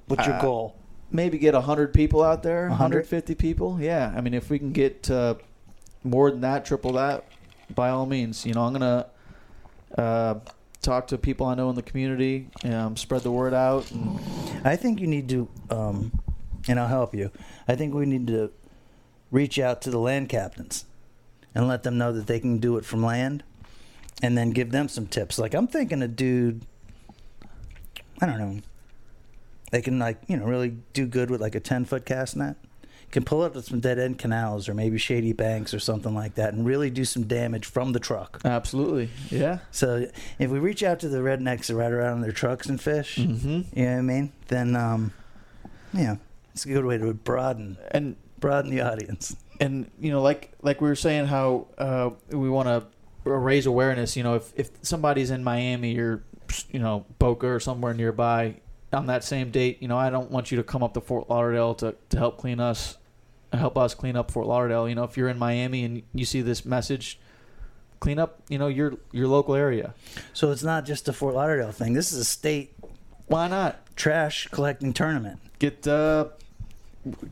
what's 0.08 0.26
your 0.26 0.36
Uh, 0.36 0.42
goal? 0.42 0.76
maybe 1.10 1.38
get 1.38 1.54
100 1.54 1.94
people 1.94 2.22
out 2.22 2.44
there 2.44 2.64
100? 2.68 2.98
150 2.98 3.34
people 3.36 3.78
yeah 3.80 4.14
i 4.18 4.20
mean 4.20 4.34
if 4.34 4.50
we 4.50 4.60
can 4.60 4.74
get 4.74 5.10
uh, 5.10 5.36
more 6.04 6.32
than 6.32 6.42
that 6.42 6.66
triple 6.66 6.94
that 6.94 7.26
by 7.76 7.90
all 7.90 8.06
means 8.06 8.46
you 8.46 8.54
know 8.54 8.62
i'm 8.62 8.74
gonna 8.74 9.06
uh, 9.98 10.36
talk 10.82 11.08
to 11.08 11.18
people 11.18 11.46
i 11.46 11.56
know 11.56 11.70
in 11.70 11.76
the 11.76 11.82
community 11.82 12.48
um, 12.66 12.96
spread 12.96 13.22
the 13.22 13.32
word 13.32 13.54
out 13.54 13.90
and, 13.92 14.20
I 14.64 14.76
think 14.76 15.00
you 15.00 15.08
need 15.08 15.30
to, 15.30 15.48
um, 15.70 16.12
and 16.68 16.80
I'll 16.80 16.88
help 16.88 17.14
you. 17.14 17.32
I 17.68 17.76
think 17.76 17.94
we 17.94 18.06
need 18.06 18.28
to 18.28 18.52
reach 19.32 19.60
out 19.60 19.82
to 19.84 19.90
the 19.90 20.00
land 20.00 20.30
captains 20.30 20.86
and 21.54 21.68
let 21.68 21.84
them 21.84 21.98
know 21.98 22.12
that 22.12 22.28
they 22.28 22.40
can 22.40 22.60
do 22.60 22.78
it 22.78 22.86
from 22.86 23.04
land, 23.04 23.44
and 24.22 24.38
then 24.38 24.52
give 24.52 24.72
them 24.72 24.88
some 24.88 25.08
tips. 25.08 25.40
Like 25.40 25.54
I'm 25.54 25.68
thinking 25.68 26.02
a 26.02 26.08
dude. 26.08 26.66
I 28.22 28.26
don't 28.26 28.40
know. 28.40 28.60
They 29.72 29.82
can 29.82 30.00
like 30.00 30.18
you 30.28 30.38
know 30.38 30.46
really 30.46 30.78
do 30.94 31.06
good 31.06 31.30
with 31.30 31.42
like 31.42 31.56
a 31.56 31.60
ten 31.60 31.86
foot 31.86 32.06
cast 32.06 32.36
net. 32.36 32.58
Can 33.12 33.24
pull 33.24 33.42
up 33.42 33.54
to 33.54 33.62
some 33.62 33.80
dead 33.80 33.98
end 34.00 34.18
canals 34.20 34.68
or 34.68 34.74
maybe 34.74 34.98
shady 34.98 35.32
banks 35.34 35.74
or 35.74 35.80
something 35.80 36.14
like 36.14 36.36
that 36.36 36.54
and 36.54 36.66
really 36.66 36.90
do 36.90 37.06
some 37.06 37.24
damage 37.24 37.66
from 37.66 37.94
the 37.94 38.00
truck. 38.00 38.42
Absolutely. 38.44 39.10
Yeah. 39.30 39.60
So 39.72 40.08
if 40.40 40.50
we 40.52 40.60
reach 40.60 40.84
out 40.84 41.00
to 41.02 41.10
the 41.10 41.20
rednecks 41.20 41.68
that 41.68 41.76
ride 41.76 41.92
around 41.94 42.18
in 42.18 42.22
their 42.22 42.32
trucks 42.34 42.68
and 42.68 42.80
fish, 42.82 43.16
Mm-hmm. 43.18 43.62
you 43.80 43.86
know 43.86 43.92
what 43.94 43.98
I 43.98 44.02
mean? 44.02 44.32
Then, 44.50 44.76
um, 44.76 45.14
yeah, 45.94 46.18
it's 46.54 46.66
a 46.66 46.68
good 46.70 46.84
way 46.86 46.98
to 46.98 47.14
broaden 47.14 47.78
And 47.92 48.16
broaden 48.40 48.70
the 48.72 48.82
audience. 48.82 49.36
and 49.60 49.90
you 50.00 50.12
know, 50.12 50.22
like 50.22 50.52
like 50.62 50.82
we 50.82 50.88
were 50.90 50.96
saying, 50.96 51.28
how 51.28 51.68
uh, 51.78 52.10
we 52.30 52.50
want 52.50 52.68
to 52.68 52.86
raise 53.30 53.66
awareness. 53.66 54.16
You 54.18 54.24
know, 54.24 54.36
if 54.36 54.52
if 54.56 54.70
somebody's 54.82 55.32
in 55.32 55.44
Miami 55.44 55.98
or 55.98 56.24
you 56.72 56.80
know 56.80 57.06
Boca 57.20 57.48
or 57.48 57.60
somewhere 57.60 57.94
nearby 57.94 58.56
on 58.94 59.08
that 59.08 59.24
same 59.24 59.52
date, 59.52 59.82
you 59.82 59.88
know, 59.88 59.98
I 59.98 60.10
don't 60.10 60.32
want 60.32 60.52
you 60.52 60.58
to 60.58 60.64
come 60.64 60.84
up 60.84 60.94
to 60.94 61.02
Fort 61.02 61.30
Lauderdale 61.30 61.76
to 61.76 61.96
to 62.10 62.18
help 62.18 62.38
clean 62.38 62.60
us, 62.60 62.98
help 63.54 63.78
us 63.78 63.94
clean 63.94 64.16
up 64.16 64.32
Fort 64.32 64.48
Lauderdale. 64.48 64.88
You 64.88 64.96
know, 64.96 65.04
if 65.04 65.18
you're 65.18 65.30
in 65.30 65.38
Miami 65.40 65.84
and 65.84 66.04
you 66.14 66.26
see 66.26 66.42
this 66.42 66.66
message. 66.66 67.20
Clean 68.00 68.20
up, 68.20 68.44
you 68.48 68.60
know, 68.60 68.68
your 68.68 68.94
your 69.12 69.28
local 69.28 69.56
area. 69.56 69.96
So 70.32 70.52
it's 70.52 70.62
not 70.62 70.86
just 70.86 71.08
a 71.08 71.14
Fort 71.14 71.34
Lauderdale 71.34 71.72
thing. 71.72 71.94
This 71.94 72.14
is 72.14 72.20
a 72.20 72.24
state 72.26 72.76
Why 73.26 73.48
not? 73.48 73.84
trash 73.96 74.48
collecting 74.52 74.94
tournament. 74.94 75.40
get 75.60 75.88
uh, 75.88 76.26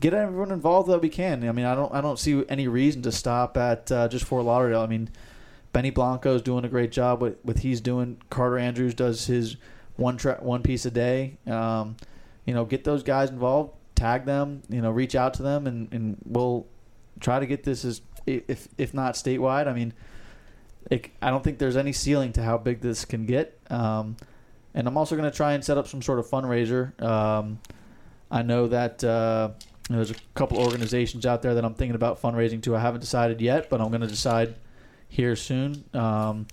get 0.00 0.12
everyone 0.12 0.50
involved 0.50 0.90
that 0.90 1.00
we 1.00 1.08
can. 1.08 1.48
I 1.48 1.52
mean, 1.52 1.64
I 1.64 1.74
don't 1.74 1.94
I 1.94 2.00
don't 2.00 2.18
see 2.18 2.44
any 2.48 2.68
reason 2.68 3.00
to 3.02 3.12
stop 3.12 3.56
at 3.56 3.90
uh, 3.90 4.08
just 4.08 4.24
Fort 4.24 4.44
Lauderdale. 4.44 4.80
I 4.80 4.86
mean, 4.86 5.08
Benny 5.72 5.90
Blanco's 5.90 6.42
doing 6.42 6.64
a 6.64 6.68
great 6.68 6.90
job 6.90 7.22
with 7.22 7.36
what 7.42 7.60
he's 7.60 7.80
doing. 7.80 8.18
Carter 8.28 8.58
Andrews 8.58 8.94
does 8.94 9.26
his 9.26 9.56
one 9.96 10.16
tra- 10.16 10.38
one 10.40 10.62
piece 10.62 10.86
a 10.86 10.90
day. 10.90 11.38
Um, 11.46 11.96
you 12.44 12.54
know, 12.54 12.64
get 12.64 12.84
those 12.84 13.02
guys 13.02 13.30
involved, 13.30 13.74
tag 13.94 14.24
them. 14.24 14.62
You 14.68 14.80
know, 14.80 14.90
reach 14.90 15.14
out 15.14 15.34
to 15.34 15.42
them, 15.42 15.66
and, 15.66 15.92
and 15.92 16.16
we'll 16.24 16.66
try 17.20 17.40
to 17.40 17.46
get 17.46 17.64
this 17.64 17.84
as 17.84 18.00
if 18.26 18.68
if 18.78 18.94
not 18.94 19.14
statewide. 19.14 19.66
I 19.66 19.72
mean, 19.72 19.92
it, 20.90 21.10
I 21.20 21.30
don't 21.30 21.42
think 21.42 21.58
there's 21.58 21.76
any 21.76 21.92
ceiling 21.92 22.32
to 22.34 22.42
how 22.42 22.58
big 22.58 22.80
this 22.80 23.04
can 23.04 23.26
get. 23.26 23.58
Um, 23.70 24.16
and 24.74 24.86
I'm 24.86 24.96
also 24.96 25.16
going 25.16 25.30
to 25.30 25.36
try 25.36 25.54
and 25.54 25.64
set 25.64 25.78
up 25.78 25.88
some 25.88 26.02
sort 26.02 26.18
of 26.18 26.26
fundraiser. 26.26 27.00
Um, 27.02 27.58
I 28.30 28.42
know 28.42 28.68
that 28.68 29.02
uh, 29.02 29.50
there's 29.88 30.10
a 30.10 30.16
couple 30.34 30.58
organizations 30.58 31.24
out 31.24 31.42
there 31.42 31.54
that 31.54 31.64
I'm 31.64 31.74
thinking 31.74 31.94
about 31.94 32.20
fundraising 32.20 32.62
to. 32.64 32.76
I 32.76 32.80
haven't 32.80 33.00
decided 33.00 33.40
yet, 33.40 33.70
but 33.70 33.80
I'm 33.80 33.88
going 33.88 34.02
to 34.02 34.06
decide 34.06 34.56
here 35.08 35.34
soon. 35.34 35.84
Um, 35.94 36.46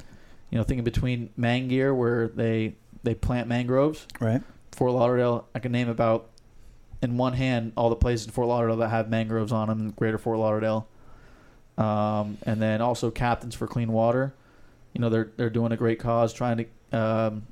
you 0.50 0.58
know, 0.58 0.64
thinking 0.64 0.84
between 0.84 1.32
Mangear, 1.38 1.96
where 1.96 2.28
they 2.28 2.76
they 3.04 3.16
plant 3.16 3.48
mangroves, 3.48 4.08
Right. 4.20 4.42
Fort 4.72 4.92
Lauderdale. 4.94 5.48
I 5.54 5.60
can 5.60 5.72
name 5.72 5.90
about 5.90 6.30
in 7.02 7.18
one 7.18 7.34
hand 7.34 7.74
all 7.76 7.90
the 7.90 7.96
places 7.96 8.26
in 8.26 8.32
Fort 8.32 8.48
Lauderdale 8.48 8.78
that 8.78 8.90
have 8.90 9.10
mangroves 9.10 9.52
on 9.52 9.68
them 9.68 9.80
in 9.82 9.92
Greater 9.92 10.18
Fort 10.18 10.40
Lauderdale. 10.40 10.88
Um, 11.78 12.38
and 12.46 12.62
then 12.62 12.82
also 12.82 13.12
Captains 13.12 13.56
for 13.56 13.68
Clean 13.68 13.92
Water. 13.92 14.34
You 14.94 15.02
know, 15.02 15.10
they're 15.10 15.32
they're 15.38 15.50
doing 15.50 15.72
a 15.72 15.78
great 15.78 16.00
cause, 16.00 16.34
trying 16.34 16.68
to, 16.92 16.98
um, 16.98 17.48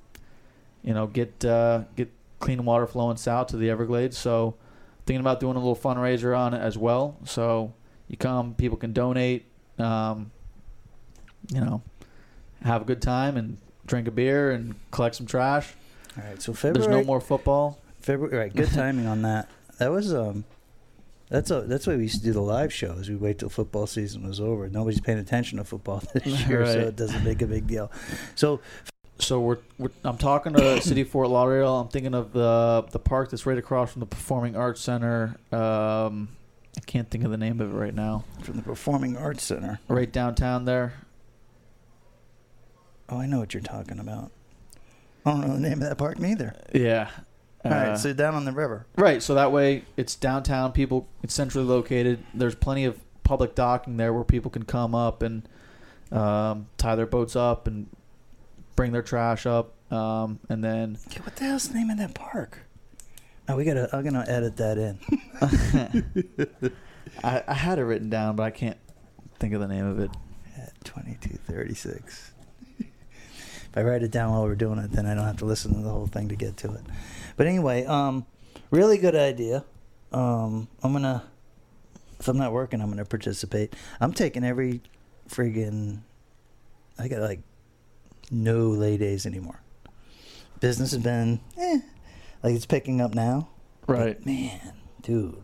you 0.84 0.94
know, 0.94 1.08
get 1.08 1.44
uh, 1.44 1.84
get 1.96 2.12
clean 2.40 2.64
water 2.66 2.88
flowing 2.88 3.18
south 3.18 3.48
to 3.48 3.58
the 3.58 3.70
Everglades. 3.70 4.18
So, 4.18 4.56
thinking 5.06 5.22
about 5.22 5.40
doing 5.40 5.56
a 5.56 5.60
little 5.60 5.76
fundraiser 5.76 6.38
on 6.38 6.54
it 6.54 6.60
as 6.60 6.78
well. 6.78 7.18
So, 7.26 7.74
you 8.08 8.18
come, 8.18 8.54
people 8.54 8.78
can 8.78 8.94
donate. 8.94 9.46
Um, 9.80 10.32
you 11.52 11.60
know, 11.60 11.82
have 12.64 12.84
a 12.84 12.86
good 12.86 13.02
time 13.02 13.38
and 13.38 13.58
drink 13.86 14.08
a 14.08 14.12
beer 14.12 14.52
and 14.52 14.76
collect 14.92 15.16
some 15.16 15.26
trash. 15.26 15.74
All 16.18 16.24
right. 16.28 16.42
So 16.42 16.54
February. 16.54 16.88
There's 16.92 17.02
no 17.02 17.06
more 17.06 17.22
football. 17.22 17.80
February. 18.02 18.38
Right. 18.38 18.56
Good 18.56 18.72
timing 18.72 19.06
on 19.08 19.22
that. 19.24 19.50
That 19.80 19.92
was 19.92 20.14
um. 20.14 20.46
That's 21.30 21.50
a, 21.50 21.62
that's 21.62 21.88
why 21.88 21.96
we 21.96 22.04
used 22.04 22.18
to 22.18 22.24
do 22.24 22.34
the 22.34 22.42
live 22.42 22.74
shows. 22.74 23.10
We 23.10 23.16
wait 23.16 23.40
till 23.40 23.48
football 23.48 23.88
season 23.88 24.28
was 24.28 24.42
over. 24.42 24.68
Nobody's 24.68 25.00
paying 25.00 25.18
attention 25.18 25.60
to 25.60 25.64
football 25.64 26.04
this 26.14 26.46
year, 26.46 26.66
so 26.66 26.80
it 26.80 26.98
doesn't 26.98 27.24
make 27.24 27.42
a 27.42 27.48
big 27.48 27.68
deal. 27.68 27.90
So 28.36 28.60
So 29.18 29.40
we're, 29.40 29.60
we're 29.78 29.92
I'm 30.04 30.18
talking 30.18 30.52
to 30.54 30.82
City 30.82 31.02
of 31.02 31.08
Fort 31.10 31.30
Lauderdale. 31.30 31.80
I'm 31.80 31.88
thinking 31.88 32.14
of 32.14 32.34
the 32.34 32.86
the 32.92 33.00
park 33.00 33.30
that's 33.30 33.46
right 33.46 33.58
across 33.58 33.94
from 33.94 34.02
the 34.02 34.08
Performing 34.08 34.58
Arts 34.58 34.82
Center. 34.82 35.38
Um, 35.54 36.28
I 36.78 36.82
can't 36.86 37.10
think 37.10 37.24
of 37.24 37.32
the 37.32 37.38
name 37.38 37.62
of 37.62 37.72
it 37.74 37.78
right 37.78 37.96
now. 37.96 38.26
from 38.44 38.58
the 38.58 38.64
Performing 38.64 39.16
Arts 39.16 39.44
Center. 39.44 39.80
Right 39.88 40.12
downtown 40.12 40.66
there. 40.66 40.94
Oh, 43.12 43.18
I 43.20 43.26
know 43.26 43.40
what 43.40 43.54
you're 43.54 43.62
talking 43.62 44.00
about. 44.00 44.32
I 45.26 45.32
don't 45.32 45.42
know 45.42 45.54
the 45.54 45.60
name 45.60 45.74
of 45.74 45.80
that 45.82 45.98
park 45.98 46.18
neither. 46.18 46.56
Yeah. 46.74 47.10
All 47.64 47.70
right, 47.72 47.90
Uh, 47.90 47.98
so 47.98 48.14
down 48.14 48.34
on 48.34 48.46
the 48.46 48.52
river. 48.54 48.88
Right, 48.96 49.22
so 49.22 49.36
that 49.36 49.52
way 49.52 49.84
it's 49.98 50.16
downtown. 50.16 50.72
People, 50.72 51.08
it's 51.22 51.34
centrally 51.34 51.68
located. 51.68 52.24
There's 52.34 52.56
plenty 52.56 52.86
of 52.86 53.00
public 53.24 53.54
docking 53.54 53.98
there 53.98 54.12
where 54.14 54.24
people 54.24 54.50
can 54.50 54.64
come 54.64 54.96
up 54.96 55.22
and 55.22 55.48
um, 56.12 56.68
tie 56.78 56.96
their 56.96 57.06
boats 57.06 57.36
up 57.36 57.68
and 57.68 57.88
bring 58.76 58.92
their 58.94 59.04
trash 59.04 59.46
up, 59.46 59.74
um, 59.94 60.40
and 60.50 60.64
then 60.64 60.98
Okay, 61.08 61.20
what 61.22 61.36
the 61.36 61.44
hell's 61.44 61.68
the 61.68 61.76
name 61.76 61.90
of 61.92 61.98
that 62.00 62.16
park? 62.16 62.58
Oh, 63.48 63.56
we 63.58 63.64
gotta. 63.66 63.90
I'm 63.96 64.04
gonna 64.04 64.26
edit 64.28 64.58
that 64.58 64.78
in. 64.78 65.00
I, 67.24 67.44
I 67.48 67.54
had 67.54 67.78
it 67.80 67.84
written 67.84 68.10
down, 68.10 68.36
but 68.36 68.44
I 68.44 68.52
can't 68.52 68.78
think 69.40 69.54
of 69.54 69.60
the 69.62 69.68
name 69.68 69.86
of 69.86 70.00
it. 70.00 70.10
At 70.58 70.74
2236. 70.84 72.31
If 73.72 73.78
I 73.78 73.84
write 73.84 74.04
it 74.04 74.12
down 74.12 74.32
while 74.32 74.44
we're 74.44 74.56
doing 74.56 74.80
it, 74.80 74.92
then 74.92 75.06
I 75.06 75.16
don't 75.16 75.24
have 75.24 75.38
to 75.38 75.46
listen 75.46 75.74
to 75.76 75.82
the 75.82 75.90
whole 75.90 76.08
thing 76.08 76.28
to 76.28 76.36
get 76.36 76.58
to 76.58 76.74
it. 76.74 76.82
But 77.38 77.48
anyway, 77.48 77.86
um, 77.86 78.26
really 78.70 78.98
good 78.98 79.16
idea. 79.16 79.64
Um, 80.12 80.68
I'm 80.84 80.92
gonna. 80.92 81.24
If 82.20 82.28
I'm 82.28 82.38
not 82.38 82.52
working, 82.52 82.82
I'm 82.82 82.90
gonna 82.90 83.06
participate. 83.06 83.74
I'm 84.02 84.12
taking 84.12 84.44
every 84.44 84.82
friggin'. 85.30 86.00
I 87.00 87.08
got 87.08 87.22
like 87.22 87.40
no 88.30 88.68
lay 88.68 88.98
days 88.98 89.26
anymore. 89.26 89.62
Business 90.60 90.92
has 90.92 91.02
been, 91.02 91.40
eh, 91.58 91.80
like 92.44 92.54
it's 92.54 92.66
picking 92.66 93.00
up 93.00 93.16
now. 93.16 93.48
Right. 93.88 94.18
But 94.18 94.26
man, 94.26 94.74
dude, 95.02 95.42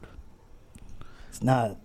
it's 1.29 1.41
not 1.41 1.77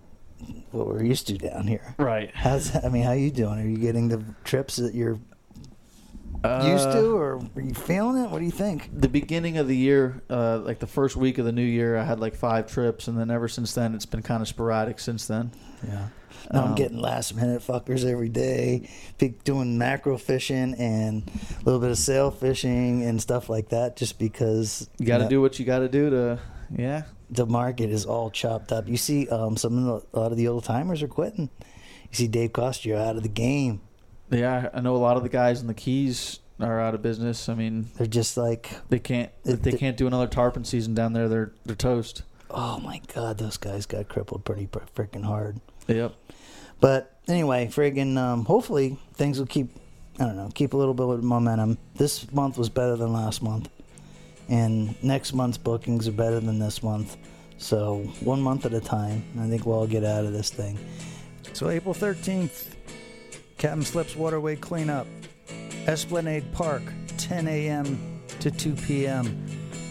what 0.72 0.88
we're 0.88 1.05
used 1.05 1.28
to 1.28 1.38
down 1.38 1.68
here. 1.68 1.94
Right. 1.98 2.33
How's 2.35 2.74
I 2.85 2.88
mean, 2.88 3.05
how 3.05 3.12
you 3.12 3.31
doing? 3.31 3.61
Are 3.61 3.68
you 3.68 3.78
getting 3.78 4.09
the 4.09 4.24
trips 4.44 4.74
that 4.76 4.92
you're 4.92 5.20
used 6.44 6.88
Uh, 6.88 6.94
to, 6.94 7.16
or 7.16 7.37
are 7.57 7.61
you 7.61 7.74
feeling 7.74 8.22
it? 8.24 8.31
What 8.31 8.40
do 8.40 8.44
you 8.44 8.50
think? 8.50 8.90
the 8.92 9.09
beginning 9.09 9.59
of 9.59 9.68
the 9.68 9.76
year, 9.76 10.22
uh, 10.31 10.59
like 10.59 10.78
the 10.81 10.87
first 10.87 11.16
week 11.16 11.38
of 11.38 11.44
the 11.44 11.52
new 11.52 11.62
year, 11.64 11.96
I 11.96 12.05
had 12.05 12.18
like 12.20 12.35
five 12.35 12.66
trips, 12.66 13.07
and 13.09 13.16
then 13.18 13.31
ever 13.31 13.48
since 13.48 13.72
then, 13.74 13.94
it's 13.94 14.07
been 14.07 14.22
kind 14.22 14.42
of 14.42 14.48
sporadic. 14.48 14.98
Since 14.98 15.26
then, 15.26 15.52
Yeah. 15.87 16.09
Now 16.52 16.62
I'm 16.64 16.68
Um, 16.70 16.74
getting 16.74 16.98
last 16.98 17.37
minute 17.37 17.62
fuckers 17.62 18.05
every 18.05 18.28
day, 18.28 18.88
be- 19.18 19.35
doing 19.44 19.78
macro 19.78 20.18
fishing 20.18 20.74
and 20.74 21.22
a 21.61 21.64
little 21.64 21.81
bit 21.81 21.90
of 21.90 21.98
sail 21.98 22.31
fishing 22.33 23.05
and 23.05 23.22
stuff 23.22 23.48
like 23.48 23.68
that, 23.68 23.96
just 23.96 24.18
because 24.18 24.88
you 24.98 25.07
got 25.07 25.18
to 25.18 25.24
know, 25.24 25.31
do 25.31 25.40
what 25.40 25.59
you 25.61 25.64
got 25.64 25.78
to 25.78 25.88
do 25.88 26.11
to, 26.11 26.38
yeah. 26.76 27.02
the 27.31 27.46
market 27.46 27.90
is 27.90 28.05
all 28.05 28.28
chopped 28.28 28.72
up. 28.72 28.88
You 28.88 28.96
see, 28.96 29.28
um, 29.28 29.57
some 29.57 29.78
of 29.78 29.85
the, 30.12 30.18
a 30.18 30.20
lot 30.20 30.33
of 30.33 30.37
the 30.37 30.48
old 30.48 30.64
timers 30.64 31.00
are 31.02 31.09
quitting. 31.09 31.48
You 32.11 32.16
see, 32.16 32.26
Dave 32.26 32.52
Costier 32.52 32.96
out 32.96 33.16
of 33.16 33.22
the 33.22 33.28
game. 33.28 33.81
Yeah, 34.33 34.71
I 34.73 34.81
know 34.81 34.97
a 34.97 34.99
lot 34.99 35.16
of 35.16 35.23
the 35.23 35.29
guys 35.29 35.61
in 35.61 35.66
the 35.66 35.75
Keys 35.75 36.40
are 36.59 36.81
out 36.81 36.95
of 36.95 37.03
business. 37.03 37.49
I 37.49 37.55
mean, 37.55 37.90
They're 37.99 38.07
just 38.07 38.37
like, 38.37 38.71
they 38.88 38.99
can't 38.99 39.31
if 39.45 39.62
they 39.62 39.73
it- 39.73 39.79
can't 39.79 39.97
do 39.97 40.07
another 40.07 40.27
tarpon 40.27 40.64
season 40.64 40.95
down 40.95 41.12
there. 41.12 41.29
They're 41.29 41.53
they're 41.64 41.77
toast. 41.77 42.23
oh 42.51 42.79
my 42.81 43.01
god, 43.14 43.38
those 43.38 43.57
guys 43.57 43.87
got 43.87 44.09
crippled 44.09 44.45
pretty 44.45 44.66
freaking 44.97 45.25
hard. 45.25 45.61
Yep. 45.87 46.14
But 46.81 47.16
anyway, 47.29 47.66
friggin' 47.68 48.16
um, 48.18 48.45
hopefully 48.45 48.97
things 49.14 49.38
will 49.38 49.47
keep. 49.47 49.71
I 50.18 50.25
don't 50.25 50.37
know, 50.37 50.51
keep 50.55 50.75
a 50.75 50.77
little 50.77 50.92
bit 50.95 51.09
of 51.09 51.23
momentum. 51.25 51.79
This 51.95 52.31
month 52.33 52.59
was 52.59 52.68
better 52.68 52.97
than 52.97 53.12
last 53.12 53.42
month, 53.42 53.68
and 54.49 54.95
next 55.03 55.33
month's 55.33 55.57
bookings 55.59 56.07
are 56.09 56.12
better 56.12 56.38
than 56.40 56.59
this 56.59 56.83
month. 56.83 57.16
So 57.59 57.99
one 58.21 58.40
month 58.42 58.66
at 58.66 58.75
a 58.75 58.81
time. 58.81 59.25
I 59.40 59.49
think 59.49 59.64
we'll 59.66 59.79
all 59.79 59.87
get 59.87 60.05
out 60.05 60.25
of 60.25 60.33
this 60.33 60.51
thing. 60.51 60.79
So 61.55 61.71
April 61.71 61.95
thirteenth, 61.95 62.77
Captain 63.62 63.83
Slips 63.83 64.16
Waterway 64.16 64.57
cleanup, 64.57 65.07
Esplanade 65.87 66.51
Park, 66.51 66.83
10 67.16 67.46
a.m. 67.46 68.20
to 68.40 68.51
2 68.51 68.75
p.m. 68.75 69.46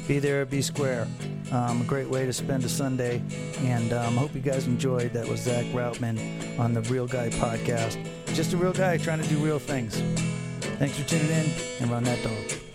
Be 0.09 0.19
there, 0.19 0.45
be 0.45 0.61
square. 0.61 1.07
Um, 1.53 1.79
a 1.79 1.85
great 1.85 2.09
way 2.09 2.25
to 2.25 2.33
spend 2.33 2.65
a 2.65 2.69
Sunday, 2.69 3.23
and 3.59 3.93
um, 3.93 4.17
hope 4.17 4.35
you 4.35 4.41
guys 4.41 4.67
enjoyed. 4.67 5.13
That 5.13 5.25
was 5.25 5.39
Zach 5.39 5.63
Routman 5.67 6.59
on 6.59 6.73
the 6.73 6.81
Real 6.81 7.07
Guy 7.07 7.29
podcast. 7.29 7.97
Just 8.33 8.51
a 8.51 8.57
real 8.57 8.73
guy 8.73 8.97
trying 8.97 9.21
to 9.21 9.29
do 9.29 9.37
real 9.37 9.57
things. 9.57 10.01
Thanks 10.77 10.99
for 10.99 11.07
tuning 11.07 11.31
in, 11.31 11.49
and 11.79 11.89
run 11.89 12.03
that 12.03 12.21
dog. 12.23 12.70